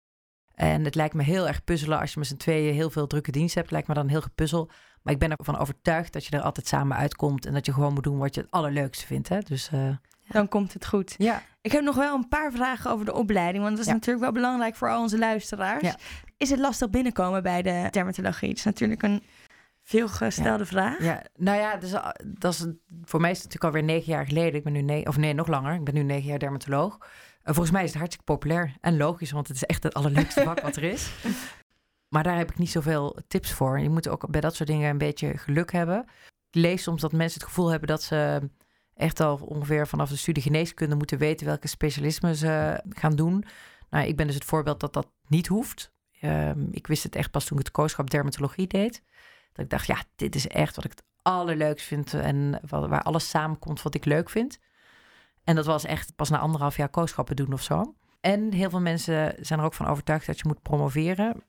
[0.55, 3.31] En het lijkt me heel erg puzzelen als je met z'n tweeën heel veel drukke
[3.31, 3.71] dienst hebt.
[3.71, 4.69] Lijkt me dan heel gepuzzel.
[5.01, 7.45] Maar ik ben ervan overtuigd dat je er altijd samen uitkomt.
[7.45, 9.29] En dat je gewoon moet doen wat je het allerleukste vindt.
[9.29, 9.39] Hè?
[9.39, 9.89] Dus eh,
[10.27, 11.15] Dan komt het goed.
[11.17, 11.41] ja.
[11.61, 13.63] Ik heb nog wel een paar vragen over de opleiding.
[13.63, 13.97] Want dat is Ja.
[13.97, 15.81] natuurlijk wel belangrijk voor al onze luisteraars.
[15.83, 15.95] Ja.
[16.37, 18.47] Is het lastig binnenkomen bij de dermatologie?
[18.47, 19.23] Dat is natuurlijk een
[19.83, 21.03] veelgestelde vraag.
[21.03, 22.65] Ja, nou ja, dus, uh, dat is,
[23.03, 24.53] voor mij is het natuurlijk alweer negen jaar geleden.
[24.53, 25.73] Ik ben nu negen, of nee, nog langer.
[25.73, 26.97] Ik ben nu negen jaar dermatoloog.
[26.99, 27.07] Uh,
[27.43, 30.61] volgens mij is het hartstikke populair en logisch, want het is echt het allerleukste vak
[30.61, 31.11] wat er is.
[32.11, 33.79] Maar daar heb ik niet zoveel tips voor.
[33.79, 36.05] Je moet ook bij dat soort dingen een beetje geluk hebben.
[36.49, 38.49] lees soms dat mensen het gevoel hebben dat ze
[38.93, 43.43] echt al ongeveer vanaf de studie geneeskunde moeten weten welke specialismen ze gaan doen.
[43.89, 45.91] Nou, ik ben dus het voorbeeld dat dat niet hoeft.
[46.19, 49.03] Ehm, ik wist het echt pas toen ik het kooschap dermatologie deed.
[49.53, 53.29] Dat ik dacht, ja, dit is echt wat ik het allerleukst vind en waar alles
[53.29, 54.59] samenkomt wat ik leuk vind.
[55.43, 57.95] En dat was echt pas na anderhalf jaar kooschappen doen of zo.
[58.21, 61.43] En heel veel mensen zijn er ook van overtuigd dat je moet promoveren.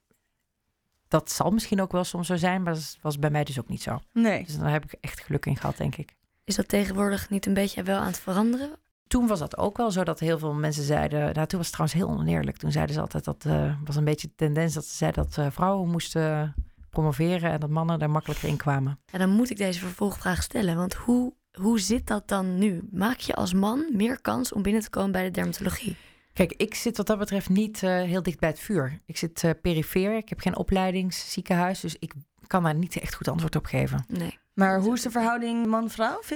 [1.13, 3.67] Dat zal misschien ook wel soms zo zijn, maar dat was bij mij dus ook
[3.67, 3.99] niet zo.
[4.13, 4.45] Nee.
[4.45, 6.15] Dus daar heb ik echt geluk in gehad, denk ik.
[6.43, 8.71] Is dat tegenwoordig niet een beetje wel aan het veranderen?
[9.07, 11.19] Toen was dat ook wel zo dat heel veel mensen zeiden.
[11.19, 12.57] Nou, toen was het trouwens heel oneerlijk.
[12.57, 15.37] Toen zeiden ze altijd dat uh, was een beetje de tendens dat ze zeiden dat
[15.37, 16.55] uh, vrouwen moesten
[16.89, 18.99] promoveren en dat mannen daar makkelijker in kwamen.
[19.11, 20.75] En dan moet ik deze vervolgvraag stellen.
[20.75, 22.87] Want hoe, hoe zit dat dan nu?
[22.91, 25.95] Maak je als man meer kans om binnen te komen bij de dermatologie?
[26.33, 28.99] Kijk, ik zit wat dat betreft niet uh, heel dicht bij het vuur.
[29.05, 32.13] Ik zit uh, perifeer, ik heb geen opleidingsziekenhuis, dus ik
[32.47, 34.05] kan daar niet echt goed antwoord op geven.
[34.07, 34.39] Nee.
[34.53, 36.21] Maar hoe is de verhouding man-vrouw?
[36.23, 36.27] 50-50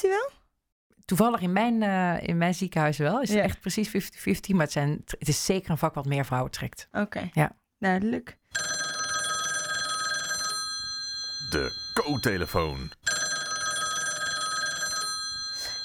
[0.00, 0.30] wel?
[1.04, 3.20] Toevallig in mijn, uh, in mijn ziekenhuis wel.
[3.22, 3.42] Is Ja.
[3.42, 6.88] echt precies 50-50, maar het, zijn, het is zeker een vak wat meer vrouwen trekt.
[6.92, 7.28] Oké.
[7.32, 7.56] Ja.
[7.78, 8.38] Duidelijk.
[11.50, 12.90] De co-telefoon.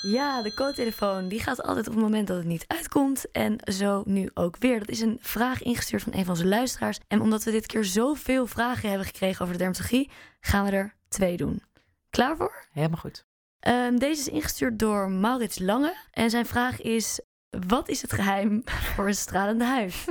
[0.01, 3.31] Ja, de co-telefoon die gaat altijd op het moment dat het niet uitkomt.
[3.31, 4.79] En zo nu ook weer.
[4.79, 6.99] Dat is een vraag ingestuurd van een van onze luisteraars.
[7.07, 10.09] En omdat we dit keer zoveel vragen hebben gekregen over de dermatologie,
[10.39, 11.63] gaan we er twee doen.
[12.09, 12.67] Klaar voor?
[12.71, 13.25] Helemaal goed.
[13.59, 15.95] Ehm, deze is ingestuurd door Maurits Lange.
[16.11, 17.21] En zijn vraag is:
[17.67, 18.61] wat is het geheim
[18.95, 20.05] voor een stralende huid?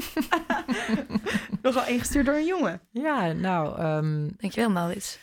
[1.63, 2.81] Nogal ingestuurd door een jongen.
[2.91, 5.19] Ja, nou, ehm, Dankjewel, Maurits.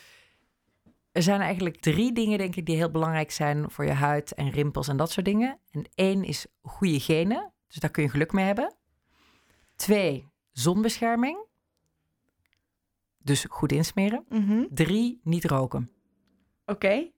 [1.15, 4.49] Er zijn eigenlijk drie dingen, denk ik, die heel belangrijk zijn voor je huid en
[4.49, 5.59] rimpels en dat soort dingen.
[5.71, 8.75] En één is goede genen, dus daar kun je geluk mee hebben.
[9.75, 11.45] Twee, zonbescherming.
[13.17, 14.25] Dus goed insmeren.
[14.29, 14.65] Mhm.
[14.69, 15.89] Drie, niet roken.
[16.65, 17.11] Oké.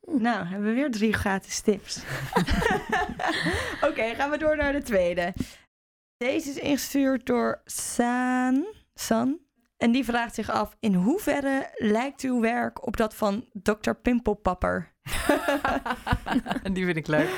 [0.00, 1.96] Nou, hebben we weer drie gratis tips.
[3.88, 5.34] Oké, gaan we door naar de tweede.
[6.16, 8.66] Deze is ingestuurd door San.
[8.94, 9.38] San.
[9.82, 13.92] En die vraagt zich af: in hoeverre lijkt uw werk op dat van Dr.
[13.92, 14.90] Pimpelpapper?
[16.62, 17.28] En die vind ik leuk.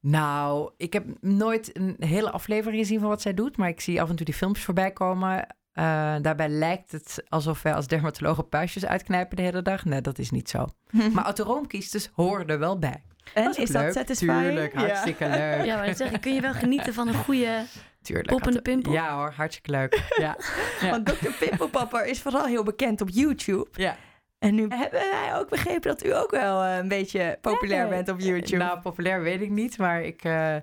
[0.00, 4.02] Nou, ik heb nooit een hele aflevering gezien van wat zij doet, maar ik zie
[4.02, 5.46] af en toe die filmpjes voorbij komen.
[5.72, 5.84] Eh,
[6.22, 9.84] daarbij lijkt het alsof wij als dermatologen puistjes uitknijpen de hele dag.
[9.84, 10.66] Nee, dat is niet zo.
[11.14, 13.02] Maar autoroomkiesters horen er wel bij.
[13.34, 13.92] En ook is dat leuk.
[13.92, 14.42] satisfying?
[14.42, 15.64] Tuurlijk, hartstikke leuk.
[15.64, 17.64] Ja, maar ik zeg, kun je wel genieten van een goede.
[18.06, 18.28] Tuurlijk.
[18.28, 18.92] Poppende pimpel?
[18.92, 19.94] Ja hoor, hartstikke leuk.
[20.18, 20.36] Ja.
[20.80, 20.90] Ja.
[20.90, 21.30] Want Dr.
[21.38, 23.68] Pimpelpapper is vooral heel bekend op YouTube.
[23.72, 23.96] ja.
[24.38, 27.88] En nu hebben wij ook begrepen dat u ook wel eh, een beetje populair Nee.
[27.90, 28.56] bent op YouTube.
[28.56, 30.56] Nou, populair weet ik niet, maar ik, eh,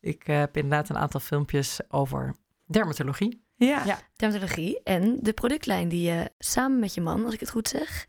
[0.00, 2.34] ik eh, heb inderdaad een aantal filmpjes over
[2.66, 3.44] dermatologie.
[3.56, 3.82] ja.
[3.84, 3.98] Ja.
[4.16, 8.06] Dermatologie en de productlijn die je samen met je man, als ik het goed zeg,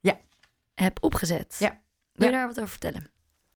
[0.00, 0.18] Ja.
[0.74, 1.56] hebt opgezet.
[1.58, 1.80] Ja.
[2.12, 2.38] Wil je Ja.
[2.38, 3.10] daar wat over vertellen?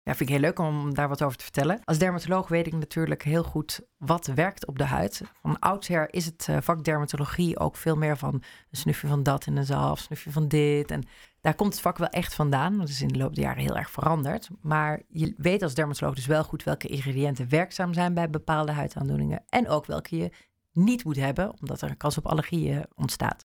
[0.10, 1.82] Ja, vind ik heel leuk om daar wat over te vertellen.
[1.84, 5.22] Als dermatoloog weet ik natuurlijk heel goed wat werkt op de huid.
[5.42, 9.46] Van oudsher is het eh, vak dermatologie ook veel meer van een snufje van dat
[9.46, 10.92] in een zalf, snufje van dit.
[10.92, 11.04] En
[11.42, 12.78] daar komt het vak wel echt vandaan.
[12.78, 14.50] Dat is in de loop der jaren heel erg veranderd.
[14.62, 19.44] Maar je weet als dermatoloog dus wel goed welke ingrediënten werkzaam zijn bij bepaalde huidaandoeningen.
[19.50, 20.32] En ook welke je
[20.72, 23.46] niet moet hebben, omdat er een kans op allergieën ontstaat.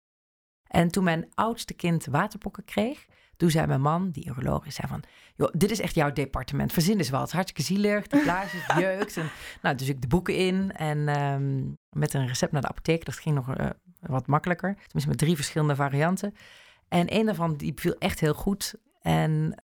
[0.67, 3.06] En toen mijn oudste kind waterpokken kreeg,
[3.41, 5.04] toen zei mijn man, die uroloog zei van...
[5.36, 6.73] joh, dit is echt jouw departement.
[6.73, 7.32] Verzin eens wat.
[7.32, 9.17] Hartstikke zielig, de blaasjes, het jeukt.
[9.17, 9.30] En,
[9.62, 13.06] nou, dus ik de boeken in en ehm, met een recept naar de apotheek.
[13.06, 14.73] Dat ging nog eh, wat makkelijker.
[14.73, 16.34] Tenminste met drie verschillende varianten.
[16.88, 18.75] En een daarvan die viel echt heel goed.
[19.01, 19.63] En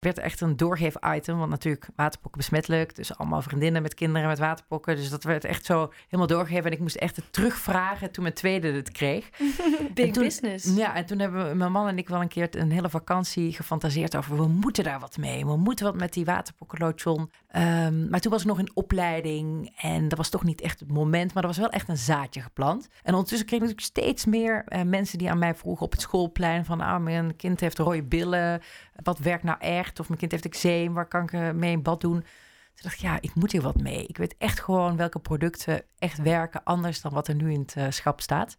[0.00, 1.38] werd echt een doorgeef-item.
[1.38, 2.94] Want natuurlijk waterpokken besmettelijk.
[2.96, 4.96] Dus allemaal vriendinnen met kinderen met waterpokken.
[4.96, 6.64] Dus dat werd echt zo helemaal doorgegeven.
[6.64, 9.30] En ik moest echt het terugvragen toen mijn tweede het kreeg.
[9.94, 10.76] Big En toen- business.
[10.76, 14.16] Ja, en toen hebben mijn man en ik wel een keer een hele vakantie gefantaseerd
[14.16, 14.36] over...
[14.36, 17.30] we moeten daar wat mee, we moeten wat met die waterpokkenlotion.
[17.48, 20.92] Ehm, maar toen was ik nog in opleiding en dat was toch niet echt het
[20.92, 21.34] moment...
[21.34, 22.88] maar er was wel echt een zaadje geplant.
[23.02, 26.00] En ondertussen kreeg ik natuurlijk steeds meer eh, mensen die aan mij vroegen op het
[26.00, 26.64] schoolplein...
[26.64, 28.62] van ah, mijn kind heeft rode billen,
[29.02, 30.00] wat werkt nou echt?
[30.00, 32.20] Of mijn kind heeft eczeem, waar kan ik eh, mee in bad doen?
[32.20, 34.06] Toen dacht ik, ja, ik moet hier wat mee.
[34.06, 36.64] Ik weet echt gewoon welke producten echt werken...
[36.64, 38.56] anders dan wat er nu in het eh, schap staat.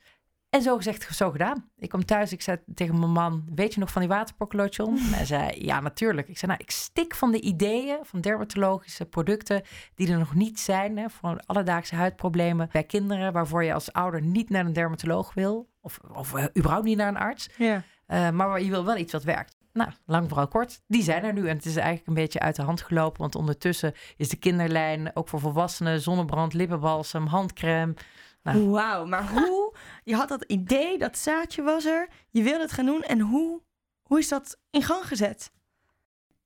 [0.50, 1.70] En zo gezegd, zo gedaan.
[1.78, 3.46] Ik kwam thuis, ik zei tegen mijn man...
[3.56, 4.98] weet je nog van die waterpokkenlotion?
[4.98, 6.28] En hij zei, ja, natuurlijk.
[6.28, 9.62] Ik zei, nou, ik stik van de ideeën van dermatologische producten...
[9.96, 13.34] die er nog niet zijn hè, voor alledaagse huidproblemen bij kinderen...
[13.34, 15.70] waarvoor je als ouder niet naar een dermatoloog wil...
[15.82, 17.50] of, of eh, überhaupt niet naar een arts...
[17.58, 17.84] Ja.
[18.08, 19.58] Uh, maar je wil wel iets wat werkt.
[19.74, 20.82] Nou, lang vooral kort.
[20.88, 21.48] Die zijn er nu.
[21.48, 23.22] En het is eigenlijk een beetje uit de hand gelopen.
[23.22, 26.02] Want ondertussen is de kinderlijn ook voor volwassenen...
[26.02, 27.94] zonnebrand, lippenbalsem, handcrème.
[28.44, 28.70] Nou.
[28.70, 29.74] Wauw, maar hoe...
[30.04, 32.08] Je had dat idee, dat zaadje was er.
[32.30, 33.02] Je wilde het gaan doen.
[33.02, 33.62] En hoe,
[34.04, 35.52] Hoe is dat in gang gezet?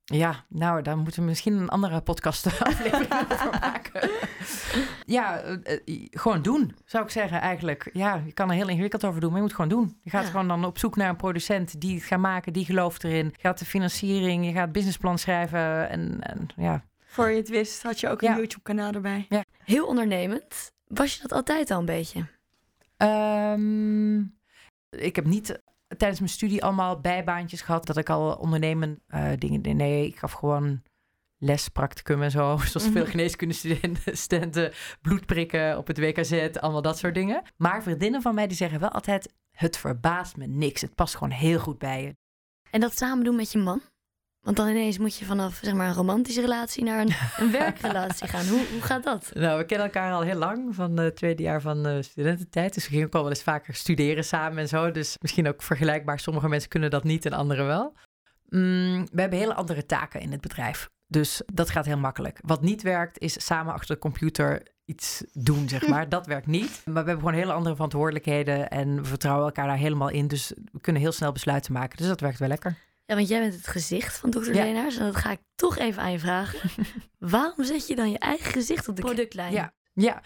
[0.04, 4.10] Ja, nou, daar moeten we misschien een andere podcast aflevering over maken.
[5.06, 7.90] ja, eh, eh, gewoon doen, zou ik zeggen eigenlijk.
[7.92, 9.98] Ja, je kan er heel ingewikkeld over doen, maar je moet gewoon doen.
[10.02, 10.30] Je gaat Ja.
[10.30, 13.26] gewoon dan op zoek naar een producent die het gaat maken, die gelooft erin.
[13.32, 16.84] Je gaat de financiering, je gaat het businessplan schrijven en, en ja.
[17.04, 18.36] Voor je het wist, had je ook een Ja.
[18.36, 19.26] YouTube-kanaal erbij.
[19.64, 20.72] Heel ondernemend.
[20.86, 22.26] Was je dat altijd al een beetje?
[22.96, 24.18] Ehm,
[24.90, 25.62] ik heb niet
[25.96, 29.74] tijdens mijn studie allemaal bijbaantjes gehad dat ik al ondernemen eh, dingen deed.
[29.74, 30.82] Nee, ik gaf gewoon
[31.38, 32.56] les, practicum en zo.
[32.70, 37.42] Zoals veel geneeskundestudenten, studenten, bloed prikken op het WKZ, allemaal dat soort dingen.
[37.56, 40.80] Maar vriendinnen van mij die zeggen wel altijd, het verbaast me niks.
[40.80, 42.16] Het past gewoon heel goed bij je.
[42.70, 43.82] En dat samen doen met je man?
[44.44, 47.12] Want dan ineens moet je vanaf zeg maar, een romantische relatie naar een,
[47.44, 48.46] een werkrelatie gaan.
[48.46, 49.30] Hoe, hoe gaat dat?
[49.32, 52.74] Nou, we kennen elkaar al heel lang, van het tweede jaar van studententijd.
[52.74, 54.90] Dus we gingen ook al wel eens vaker studeren samen en zo.
[54.90, 56.18] Dus misschien ook vergelijkbaar.
[56.20, 57.94] Sommige mensen kunnen dat niet en anderen wel.
[58.48, 60.90] Mm, we hebben hele andere taken in het bedrijf.
[61.06, 62.38] Dus dat gaat heel makkelijk.
[62.42, 66.08] Wat niet werkt, is samen achter de computer iets doen, zeg maar.
[66.08, 66.82] Dat werkt niet.
[66.84, 70.28] Maar we hebben gewoon hele andere verantwoordelijkheden en we vertrouwen elkaar daar helemaal in.
[70.28, 71.96] Dus we kunnen heel snel besluiten maken.
[71.96, 72.76] Dus dat werkt wel lekker.
[73.06, 74.52] Ja, want jij bent het gezicht van Dr.
[74.54, 74.64] Ja.
[74.64, 74.96] Leenaars.
[74.96, 76.70] En dat ga ik toch even aan je vragen.
[77.18, 79.52] Waarom zet je dan je eigen gezicht op de productlijn?
[79.52, 80.22] Ja, ja.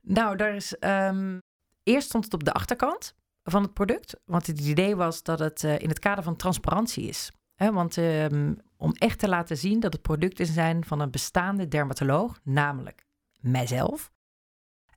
[0.00, 0.78] Nou, daar is.
[0.78, 1.38] ehm,
[1.82, 3.14] eerst stond het op de achterkant
[3.44, 4.14] van het product.
[4.24, 7.30] Want het idee was dat het eh, in het kader van transparantie is.
[7.54, 11.68] Hè, want ehm, om echt te laten zien dat het producten zijn van een bestaande
[11.68, 13.04] dermatoloog, namelijk
[13.40, 14.11] mijzelf.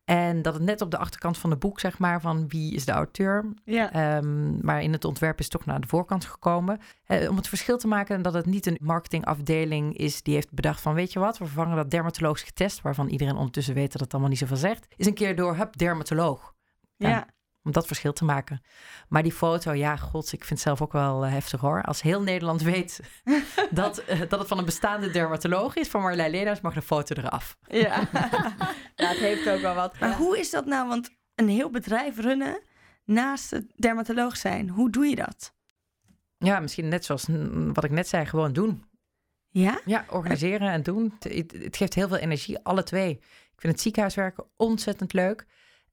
[0.05, 2.85] En dat het net op de achterkant van het boek, zeg maar, van wie is
[2.85, 3.53] de auteur.
[3.63, 3.91] Ja.
[3.91, 6.79] Ehm, maar in het ontwerp is het toch naar de voorkant gekomen.
[7.05, 10.81] Eh, om het verschil te maken dat het niet een marketingafdeling is die heeft bedacht
[10.81, 14.11] van weet je wat, we vervangen dat dermatologisch getest, waarvan iedereen ondertussen weet dat het
[14.11, 16.53] allemaal niet zoveel zegt, is een keer door hup dermatoloog.
[16.97, 17.27] ja.
[17.65, 18.61] Om dat verschil te maken.
[19.07, 21.81] Maar die foto, ja, god, ik vind het zelf ook wel eh, heftig hoor.
[21.83, 22.99] Als heel Nederland weet
[23.71, 27.15] dat, eh, dat het van een bestaande dermatoloog is, van Marlijn Leenaars, mag de foto
[27.15, 27.57] eraf.
[27.67, 27.99] Ja.
[28.95, 29.99] ja, het heeft ook wel wat.
[29.99, 30.87] Maar hoe is dat nou?
[30.87, 32.59] Want een heel bedrijf runnen
[33.05, 35.53] naast het dermatoloog zijn, hoe doe je dat?
[36.37, 37.25] Ja, misschien net zoals
[37.73, 38.83] wat ik net zei, gewoon doen.
[39.49, 39.79] Ja?
[39.85, 41.13] Ja, organiseren en doen.
[41.19, 43.09] Het, het- het geeft heel veel energie, alle twee.
[43.53, 45.45] Ik vind het ziekenhuiswerken ontzettend leuk.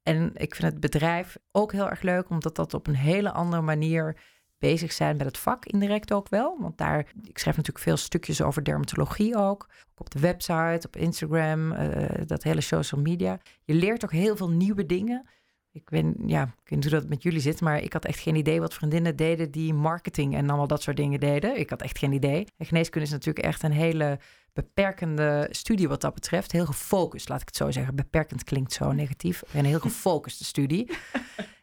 [0.03, 3.61] En ik vind het bedrijf ook heel erg leuk, omdat dat op een hele andere
[3.61, 4.17] manier
[4.57, 6.57] bezig zijn met het vak, indirect ook wel.
[6.59, 9.69] Want daar, ik schrijf natuurlijk veel stukjes over dermatologie ook.
[9.95, 13.39] Op de website, op Instagram, eh, dat hele social media.
[13.63, 15.29] Je leert ook heel veel nieuwe dingen.
[15.75, 18.19] Ik weet, ja, ik weet niet hoe dat met jullie zit, maar ik had echt
[18.19, 21.59] geen idee wat vriendinnen deden die marketing en allemaal dat soort dingen deden.
[21.59, 22.47] Ik had echt geen idee.
[22.57, 24.19] En geneeskunde is natuurlijk echt een hele
[24.53, 26.51] beperkende studie wat dat betreft.
[26.51, 27.95] Heel gefocust, laat ik het zo zeggen.
[27.95, 29.43] Beperkend klinkt zo negatief.
[29.53, 30.89] Een heel gefocuste studie.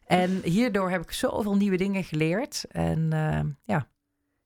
[0.06, 2.64] En hierdoor heb ik zoveel nieuwe dingen geleerd.
[2.68, 3.88] En eh, ja,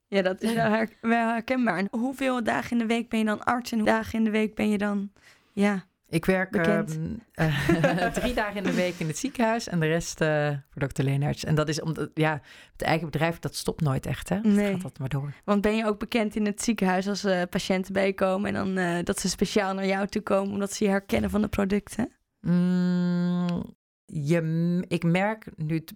[0.06, 1.78] Ja, dat is wel, her- wel herkenbaar.
[1.78, 4.30] En hoeveel dagen in de week ben je dan arts en hoeveel dagen in de
[4.30, 5.12] week ben je dan...
[5.52, 9.86] Ja, ik werk ehm, eh, drie dagen in de week in het ziekenhuis en de
[9.86, 11.44] rest eh, voor dokter Leenaerts.
[11.44, 12.40] En dat is omdat, ja,
[12.72, 14.38] het eigen bedrijf, dat stopt nooit echt, hè?
[14.40, 14.64] Nee.
[14.64, 15.32] Het gaat dat maar door.
[15.44, 18.54] want ben je ook bekend in het ziekenhuis als eh, patiënten bij je komen...
[18.56, 21.48] en dan dat ze speciaal naar jou toe komen omdat ze je herkennen van de
[21.48, 22.12] producten?
[22.40, 23.74] Mm,
[24.06, 25.94] je, ik merk nu, het-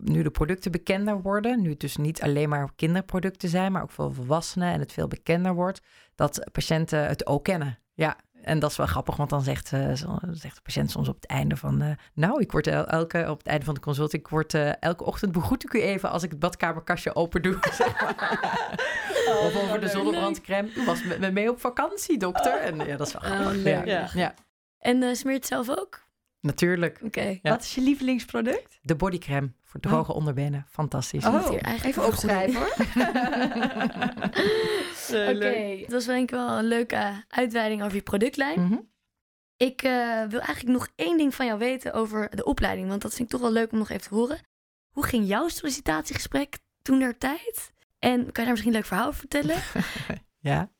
[0.00, 3.90] nu de producten bekender worden, nu het dus niet alleen maar kinderproducten zijn, maar ook
[3.90, 5.80] veel volwassenen en het veel bekender wordt,
[6.14, 7.78] dat patiënten het ook kennen.
[7.94, 9.80] Ja, en dat is wel grappig, want dan zegt, eh,
[10.30, 13.38] zegt de patiënt soms op het einde van, eh, nou, ik word el- elke, op
[13.38, 16.22] het einde van de consult, ik word eh, elke ochtend begroet ik u even als
[16.22, 17.58] ik het badkamerkastje open doe.
[17.72, 18.38] zeg maar.
[19.26, 20.70] of over de zonnebrandcreme.
[20.76, 22.54] U was met me mee op vakantie, dokter.
[22.60, 23.52] En ja, dat is wel grappig.
[23.62, 23.86] leuk.
[23.86, 24.08] ja.
[24.14, 24.34] ja,
[24.78, 26.08] En eh smeert zelf ook?
[26.40, 27.00] Natuurlijk.
[27.02, 27.38] Oké.
[27.42, 27.50] Ja.
[27.50, 28.78] Wat is je lievelingsproduct?
[28.82, 30.66] De bodycreme voor droge onderbenen.
[30.68, 31.24] Fantastisch.
[31.24, 32.74] moet hier eigenlijk even opschrijven hoor.
[35.34, 38.60] Oké, dat was wel denk ik wel een leuke uitweiding over je productlijn.
[38.60, 38.78] Mhm.
[39.56, 42.88] Ik eh, wil eigenlijk nog één ding van jou weten over de opleiding.
[42.88, 44.40] Want dat vind ik toch wel leuk om nog even te horen.
[44.90, 47.72] Hoe ging jouw sollicitatiegesprek toen der tijd?
[47.98, 49.56] En kan je daar misschien een leuk verhaal over vertellen?
[50.42, 50.70] Ja.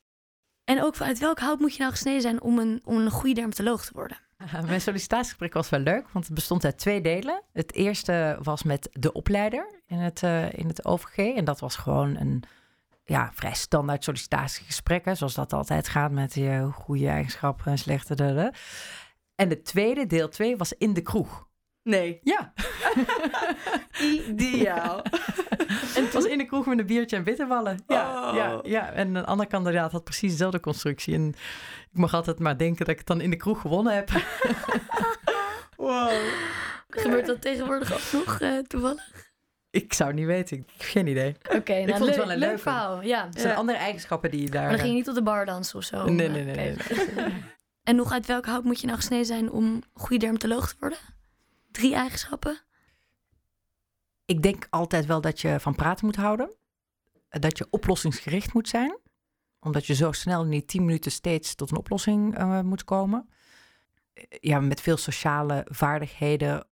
[0.64, 3.35] En ook uit welk hout moet je nou gesneden zijn om een, om een goede
[3.35, 4.18] dermatoloog te worden?
[4.66, 7.43] Mijn sollicitatiegesprek was wel leuk, want het bestond uit twee delen.
[7.53, 11.16] Het eerste was met de opleider in het, eh, in het OVG.
[11.36, 12.43] En dat was gewoon een
[13.05, 18.14] ja, vrij standaard sollicitatiegesprek, zoals dat altijd gaat met je goede eigenschappen en slechte.
[18.14, 18.53] de- de.
[19.34, 21.49] En de tweede, deel 2, was in de kroeg.
[21.83, 22.20] Nee.
[22.22, 22.53] Ja.
[24.28, 25.03] Ideaal.
[25.97, 27.83] En het was in de kroeg met een biertje en bitterballen.
[27.87, 28.35] Ja, Oh.
[28.37, 31.14] ja, ja, en een andere kandidaat had precies dezelfde constructie.
[31.14, 31.28] En
[31.93, 34.11] ik mag altijd maar denken dat ik het dan in de kroeg gewonnen heb.
[35.76, 36.11] Wow.
[36.89, 39.28] Gebeurt dat tegenwoordig ook nog eh, toevallig?
[39.70, 40.57] Ik zou het niet weten.
[40.57, 41.37] Ik heb geen idee.
[41.57, 42.59] Oké, nou, vond het leuk, wel een leuk leuke.
[42.62, 43.03] verhaal.
[43.03, 43.28] Ja.
[43.33, 44.61] Er zijn andere eigenschappen die je daar...
[44.62, 45.97] Maar dan ging je niet op de bar dansen of zo?
[46.05, 47.33] Nee, om, nee, eh, nee, oké.
[47.83, 50.99] En nog uit welk hout moet je nou gesneden zijn om goede dermatoloog te worden?
[51.71, 52.61] Drie eigenschappen?
[54.25, 56.55] Ik denk altijd wel dat je van praten moet houden.
[57.29, 58.99] Dat je oplossingsgericht moet zijn.
[59.61, 63.29] Omdat je zo snel in die tien minuten steeds tot een oplossing eh, moet komen.
[64.12, 66.66] Eh, Ja, met veel sociale vaardigheden.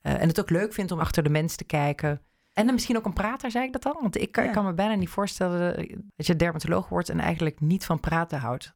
[0.00, 2.22] Eh, en het ook leuk vindt om achter de mens te kijken.
[2.52, 4.00] En dan misschien ook een prater, zei ik dat al?
[4.00, 4.48] Want ik, kan- Ja.
[4.48, 8.38] ik kan me bijna niet voorstellen dat je dermatoloog wordt en eigenlijk niet van praten
[8.38, 8.72] houdt.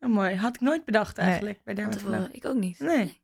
[0.00, 0.36] Oh, mooi.
[0.36, 1.26] Had ik nooit bedacht Nee.
[1.26, 2.30] eigenlijk bij dermatoloog.
[2.30, 2.78] Ik ook niet.
[2.78, 3.20] Nee.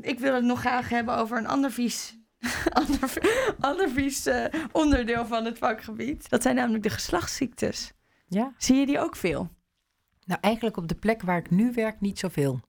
[0.00, 2.18] Ik wil het nog graag hebben over een ander vies,
[2.72, 3.12] ander,
[3.60, 6.28] ander vies eh, onderdeel van het vakgebied.
[6.28, 7.92] Dat zijn namelijk de geslachtsziektes.
[8.28, 8.52] Ja.
[8.58, 9.48] Zie je die ook veel?
[10.24, 12.60] Nou, eigenlijk op de plek waar ik nu werk niet zoveel.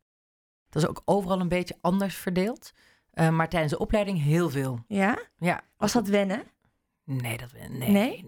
[0.70, 2.72] Dat is ook overal een beetje anders verdeeld.
[3.12, 4.84] Eh, maar tijdens de opleiding heel veel.
[4.88, 5.18] Ja?
[5.38, 5.62] Ja.
[5.78, 6.44] Was dat wennen?
[7.04, 8.24] Nee, dat nee, Nee?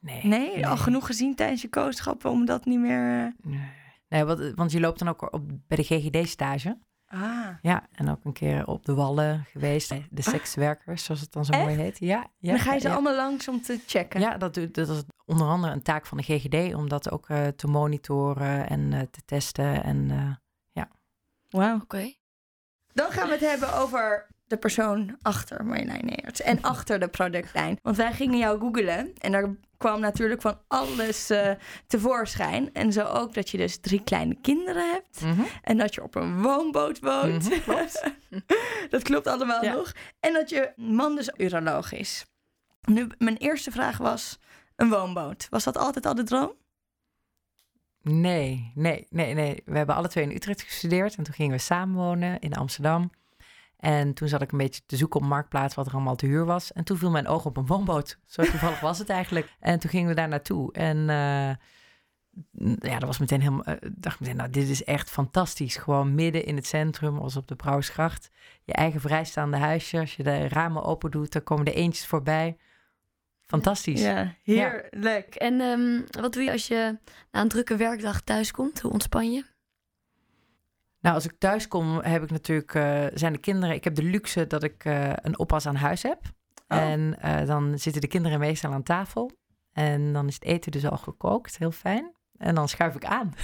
[0.00, 3.26] nee, nee, al genoeg gezien tijdens je kooschappen om dat niet meer...
[3.26, 3.70] eh, Nee,
[4.08, 6.78] nee want, want je loopt dan ook op, bij de GGD-stage.
[7.22, 7.48] Ah.
[7.62, 9.94] Ja, en ook een keer op de wallen geweest.
[10.10, 11.98] De sekswerkers, zoals het dan zo mooi heet.
[11.98, 12.92] Ja, ja, dan ga je ze ja.
[12.92, 14.20] allemaal langs om te checken.
[14.20, 17.28] Ja, dat, doet- dat is onder andere een taak van de GGD om dat ook
[17.28, 19.82] eh, te monitoren en eh, te testen.
[19.84, 20.30] En eh,
[21.50, 21.80] Wauw.
[21.82, 22.12] Oké.
[22.92, 26.42] Dan gaan we het hebben over de persoon achter Marjolein Neerts.
[26.42, 27.78] En achter de productlijn.
[27.82, 29.12] Want wij gingen jou googlen.
[29.18, 31.50] En daar kwam natuurlijk van alles eh,
[31.86, 32.72] tevoorschijn.
[32.74, 35.20] En zo ook dat je dus drie kleine kinderen hebt.
[35.62, 37.48] En dat je op een woonboot woont.
[37.50, 38.10] Mhm, klopt.
[38.90, 39.72] dat klopt allemaal Ja.
[39.74, 39.92] nog.
[40.20, 42.24] En dat je man dus uroloog is.
[42.88, 44.38] Nu, mijn eerste vraag was
[44.76, 45.46] een woonboot.
[45.50, 46.52] Was dat altijd al de droom?
[48.02, 49.62] Nee, nee, nee, nee.
[49.64, 53.10] We hebben alle twee in Utrecht gestudeerd en toen gingen we samenwonen in Amsterdam.
[53.76, 56.44] En toen zat ik een beetje te zoeken op Marktplaats wat er allemaal te huur
[56.44, 56.72] was.
[56.72, 58.18] En toen viel mijn oog op een woonboot.
[58.24, 59.56] Zo toevallig was het eigenlijk.
[59.60, 60.72] En toen gingen we daar naartoe.
[60.72, 61.50] En eh,
[62.90, 63.64] ja, dat was meteen helemaal...
[63.80, 65.76] Ik dacht meteen, nou, dit is echt fantastisch.
[65.76, 68.30] Gewoon midden in het centrum, als op de Brouwersgracht.
[68.64, 69.98] Je eigen vrijstaande huisje.
[69.98, 72.56] Als je de ramen open doet, dan komen de eentjes voorbij.
[73.46, 74.02] Fantastisch.
[74.02, 75.34] Ja, heerlijk.
[75.34, 76.98] En ehm, wat doe je als je
[77.30, 78.80] na een drukke werkdag thuis komt?
[78.80, 79.44] Hoe ontspan je?
[81.00, 83.74] Nou, als ik thuis kom, heb ik natuurlijk, eh, zijn de kinderen.
[83.74, 86.20] Ik heb de luxe dat ik eh, een oppas aan huis heb.
[86.68, 86.78] Oh.
[86.78, 89.30] En eh, dan zitten de kinderen meestal aan tafel.
[89.72, 92.14] En dan is het eten dus al gekookt, heel fijn.
[92.36, 93.34] En dan schuif ik aan.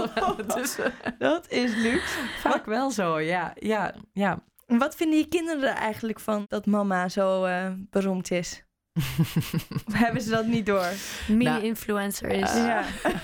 [0.54, 0.86] dus eh,
[1.18, 2.18] Dat is luxe.
[2.38, 4.44] vaak wel zo, ja, ja, ja.
[4.66, 7.48] Wat vinden je kinderen er eigenlijk van dat mama zo
[7.90, 8.64] beroemd is?
[8.94, 10.86] Of hebben ze dat niet door?
[11.28, 12.50] Mini-influencer is.
[12.50, 12.56] Ah.
[12.56, 12.84] Ja.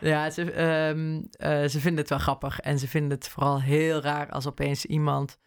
[0.00, 2.60] Ja, ze, ehm, eh, ze vinden het wel grappig.
[2.60, 5.38] En ze vinden het vooral heel raar als opeens iemand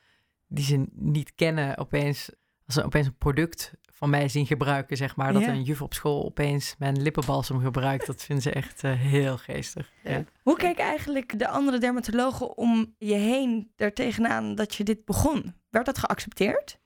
[0.48, 2.30] die ze niet kennen, opeens,
[2.66, 5.34] als ze opeens een product van mij zien gebruiken, zeg maar.
[5.34, 5.48] Dat Ja.
[5.50, 8.06] een juf op school opeens mijn lippenbalsem gebruikt.
[8.06, 9.92] Dat vinden ze echt eh, heel geestig.
[10.04, 10.24] Ja.
[10.42, 15.56] Hoe kijken eigenlijk de andere dermatologen om je heen er tegenaan dat je dit begon?
[15.70, 16.80] Werd dat geaccepteerd?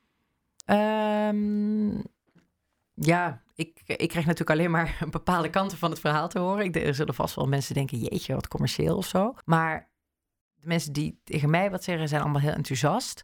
[0.72, 2.02] Ehm,
[2.94, 6.66] ja, ik, ik krijg natuurlijk alleen maar bepaalde kanten van het verhaal te horen.
[6.66, 9.36] Ik, er zullen vast wel mensen denken, jeetje, wat commercieel of zo.
[9.46, 9.90] Maar
[10.56, 13.24] de mensen die tegen mij wat zeggen, zijn allemaal heel enthousiast.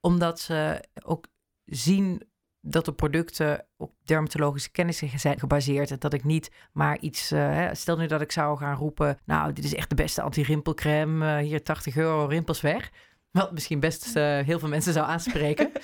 [0.00, 1.26] Omdat ze ook
[1.64, 2.22] zien
[2.60, 5.90] dat de producten op dermatologische kennis zijn gebaseerd.
[5.90, 7.30] En dat ik niet maar iets...
[7.30, 9.18] eh, stel nu dat ik zou gaan roepen...
[9.24, 11.26] nou, dit is echt de beste anti-rimpelcrème.
[11.26, 12.90] eh, hier 80 euro, rimpels weg.
[13.30, 15.70] Wat misschien best eh, heel veel mensen zou aanspreken.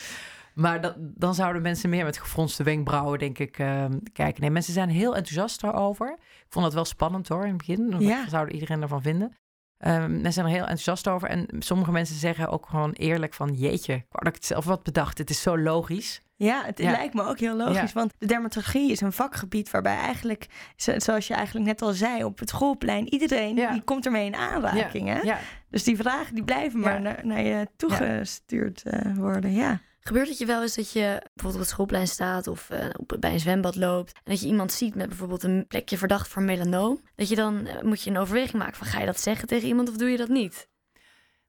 [0.54, 4.40] Maar dat, dan zouden mensen meer met gefronste wenkbrauwen, denk ik, eh, kijken.
[4.40, 6.08] Nee, mensen zijn heel enthousiast daarover.
[6.20, 7.90] Ik vond het wel spannend hoor, in het begin.
[7.90, 8.28] Wat Ja.
[8.28, 9.32] zou iedereen ervan vinden?
[9.78, 11.28] Ehm, mensen zijn er heel enthousiast over.
[11.28, 13.52] En sommige mensen zeggen ook gewoon eerlijk van...
[13.52, 15.18] jeetje, ik dat ik het zelf wat bedacht.
[15.18, 16.20] Het is zo logisch.
[16.36, 16.90] Ja, het Ja.
[16.90, 17.76] lijkt me ook heel logisch.
[17.76, 17.88] Ja.
[17.94, 20.46] Want de dermatologie is een vakgebied waarbij eigenlijk,
[20.76, 23.72] zo- zoals je eigenlijk net al zei, op het schoolplein, iedereen Ja.
[23.72, 25.08] die komt ermee in aanraking.
[25.08, 25.32] Hè?
[25.70, 29.52] Dus die vragen die blijven maar naar, naar je toegestuurd eh, worden.
[29.52, 29.80] Ja.
[30.06, 33.16] Gebeurt het je wel eens dat je bijvoorbeeld op het schoolplein staat of eh, op,
[33.20, 36.42] bij een zwembad loopt en dat je iemand ziet met bijvoorbeeld een plekje verdacht voor
[36.42, 37.00] melanoom?
[37.14, 39.68] Dat je dan eh, moet je een overweging maken van ga je dat zeggen tegen
[39.68, 40.68] iemand of doe je dat niet?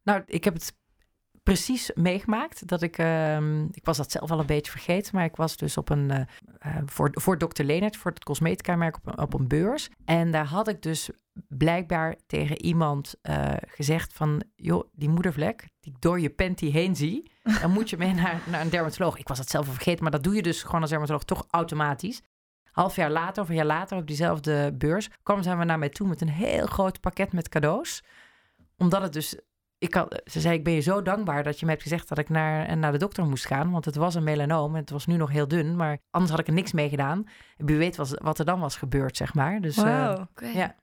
[0.03, 0.73] nou, ik heb het
[1.43, 2.67] precies meegemaakt.
[2.67, 5.77] Dat ik, ehm, ik was dat zelf al een beetje vergeten, maar ik was dus
[5.77, 7.63] op een, eh, voor, voor Dr.
[7.63, 9.89] Leonard, voor het cosmetica-merk, op, een- op een beurs.
[10.05, 11.09] En daar had ik dus
[11.47, 16.95] blijkbaar tegen iemand eh, gezegd van, joh, die moedervlek die ik door je panty heen
[16.95, 17.31] zie,
[17.61, 19.17] dan moet je mee naar, naar een dermatoloog.
[19.17, 21.45] Ik was dat zelf al vergeten, maar dat doe je dus gewoon als dermatoloog toch
[21.49, 22.21] automatisch.
[22.71, 26.07] Half jaar later of een jaar later op diezelfde beurs kwamen zij naar mij toe
[26.07, 28.03] met een heel groot pakket met cadeaus.
[28.77, 29.39] Omdat het dus
[29.77, 32.17] ik had, ze zei, ik ben je zo dankbaar dat je me hebt gezegd dat
[32.17, 33.71] ik naar, naar de dokter moest gaan.
[33.71, 35.75] Want het was een melanoom en het was nu nog heel dun.
[35.75, 37.27] Maar anders had ik er niks mee gedaan.
[37.57, 39.61] En wie weet wat, wat er dan was gebeurd, zeg maar.
[39.61, 40.21] Dus, eh.
[40.29, 40.45] Oké.
[40.45, 40.75] ja.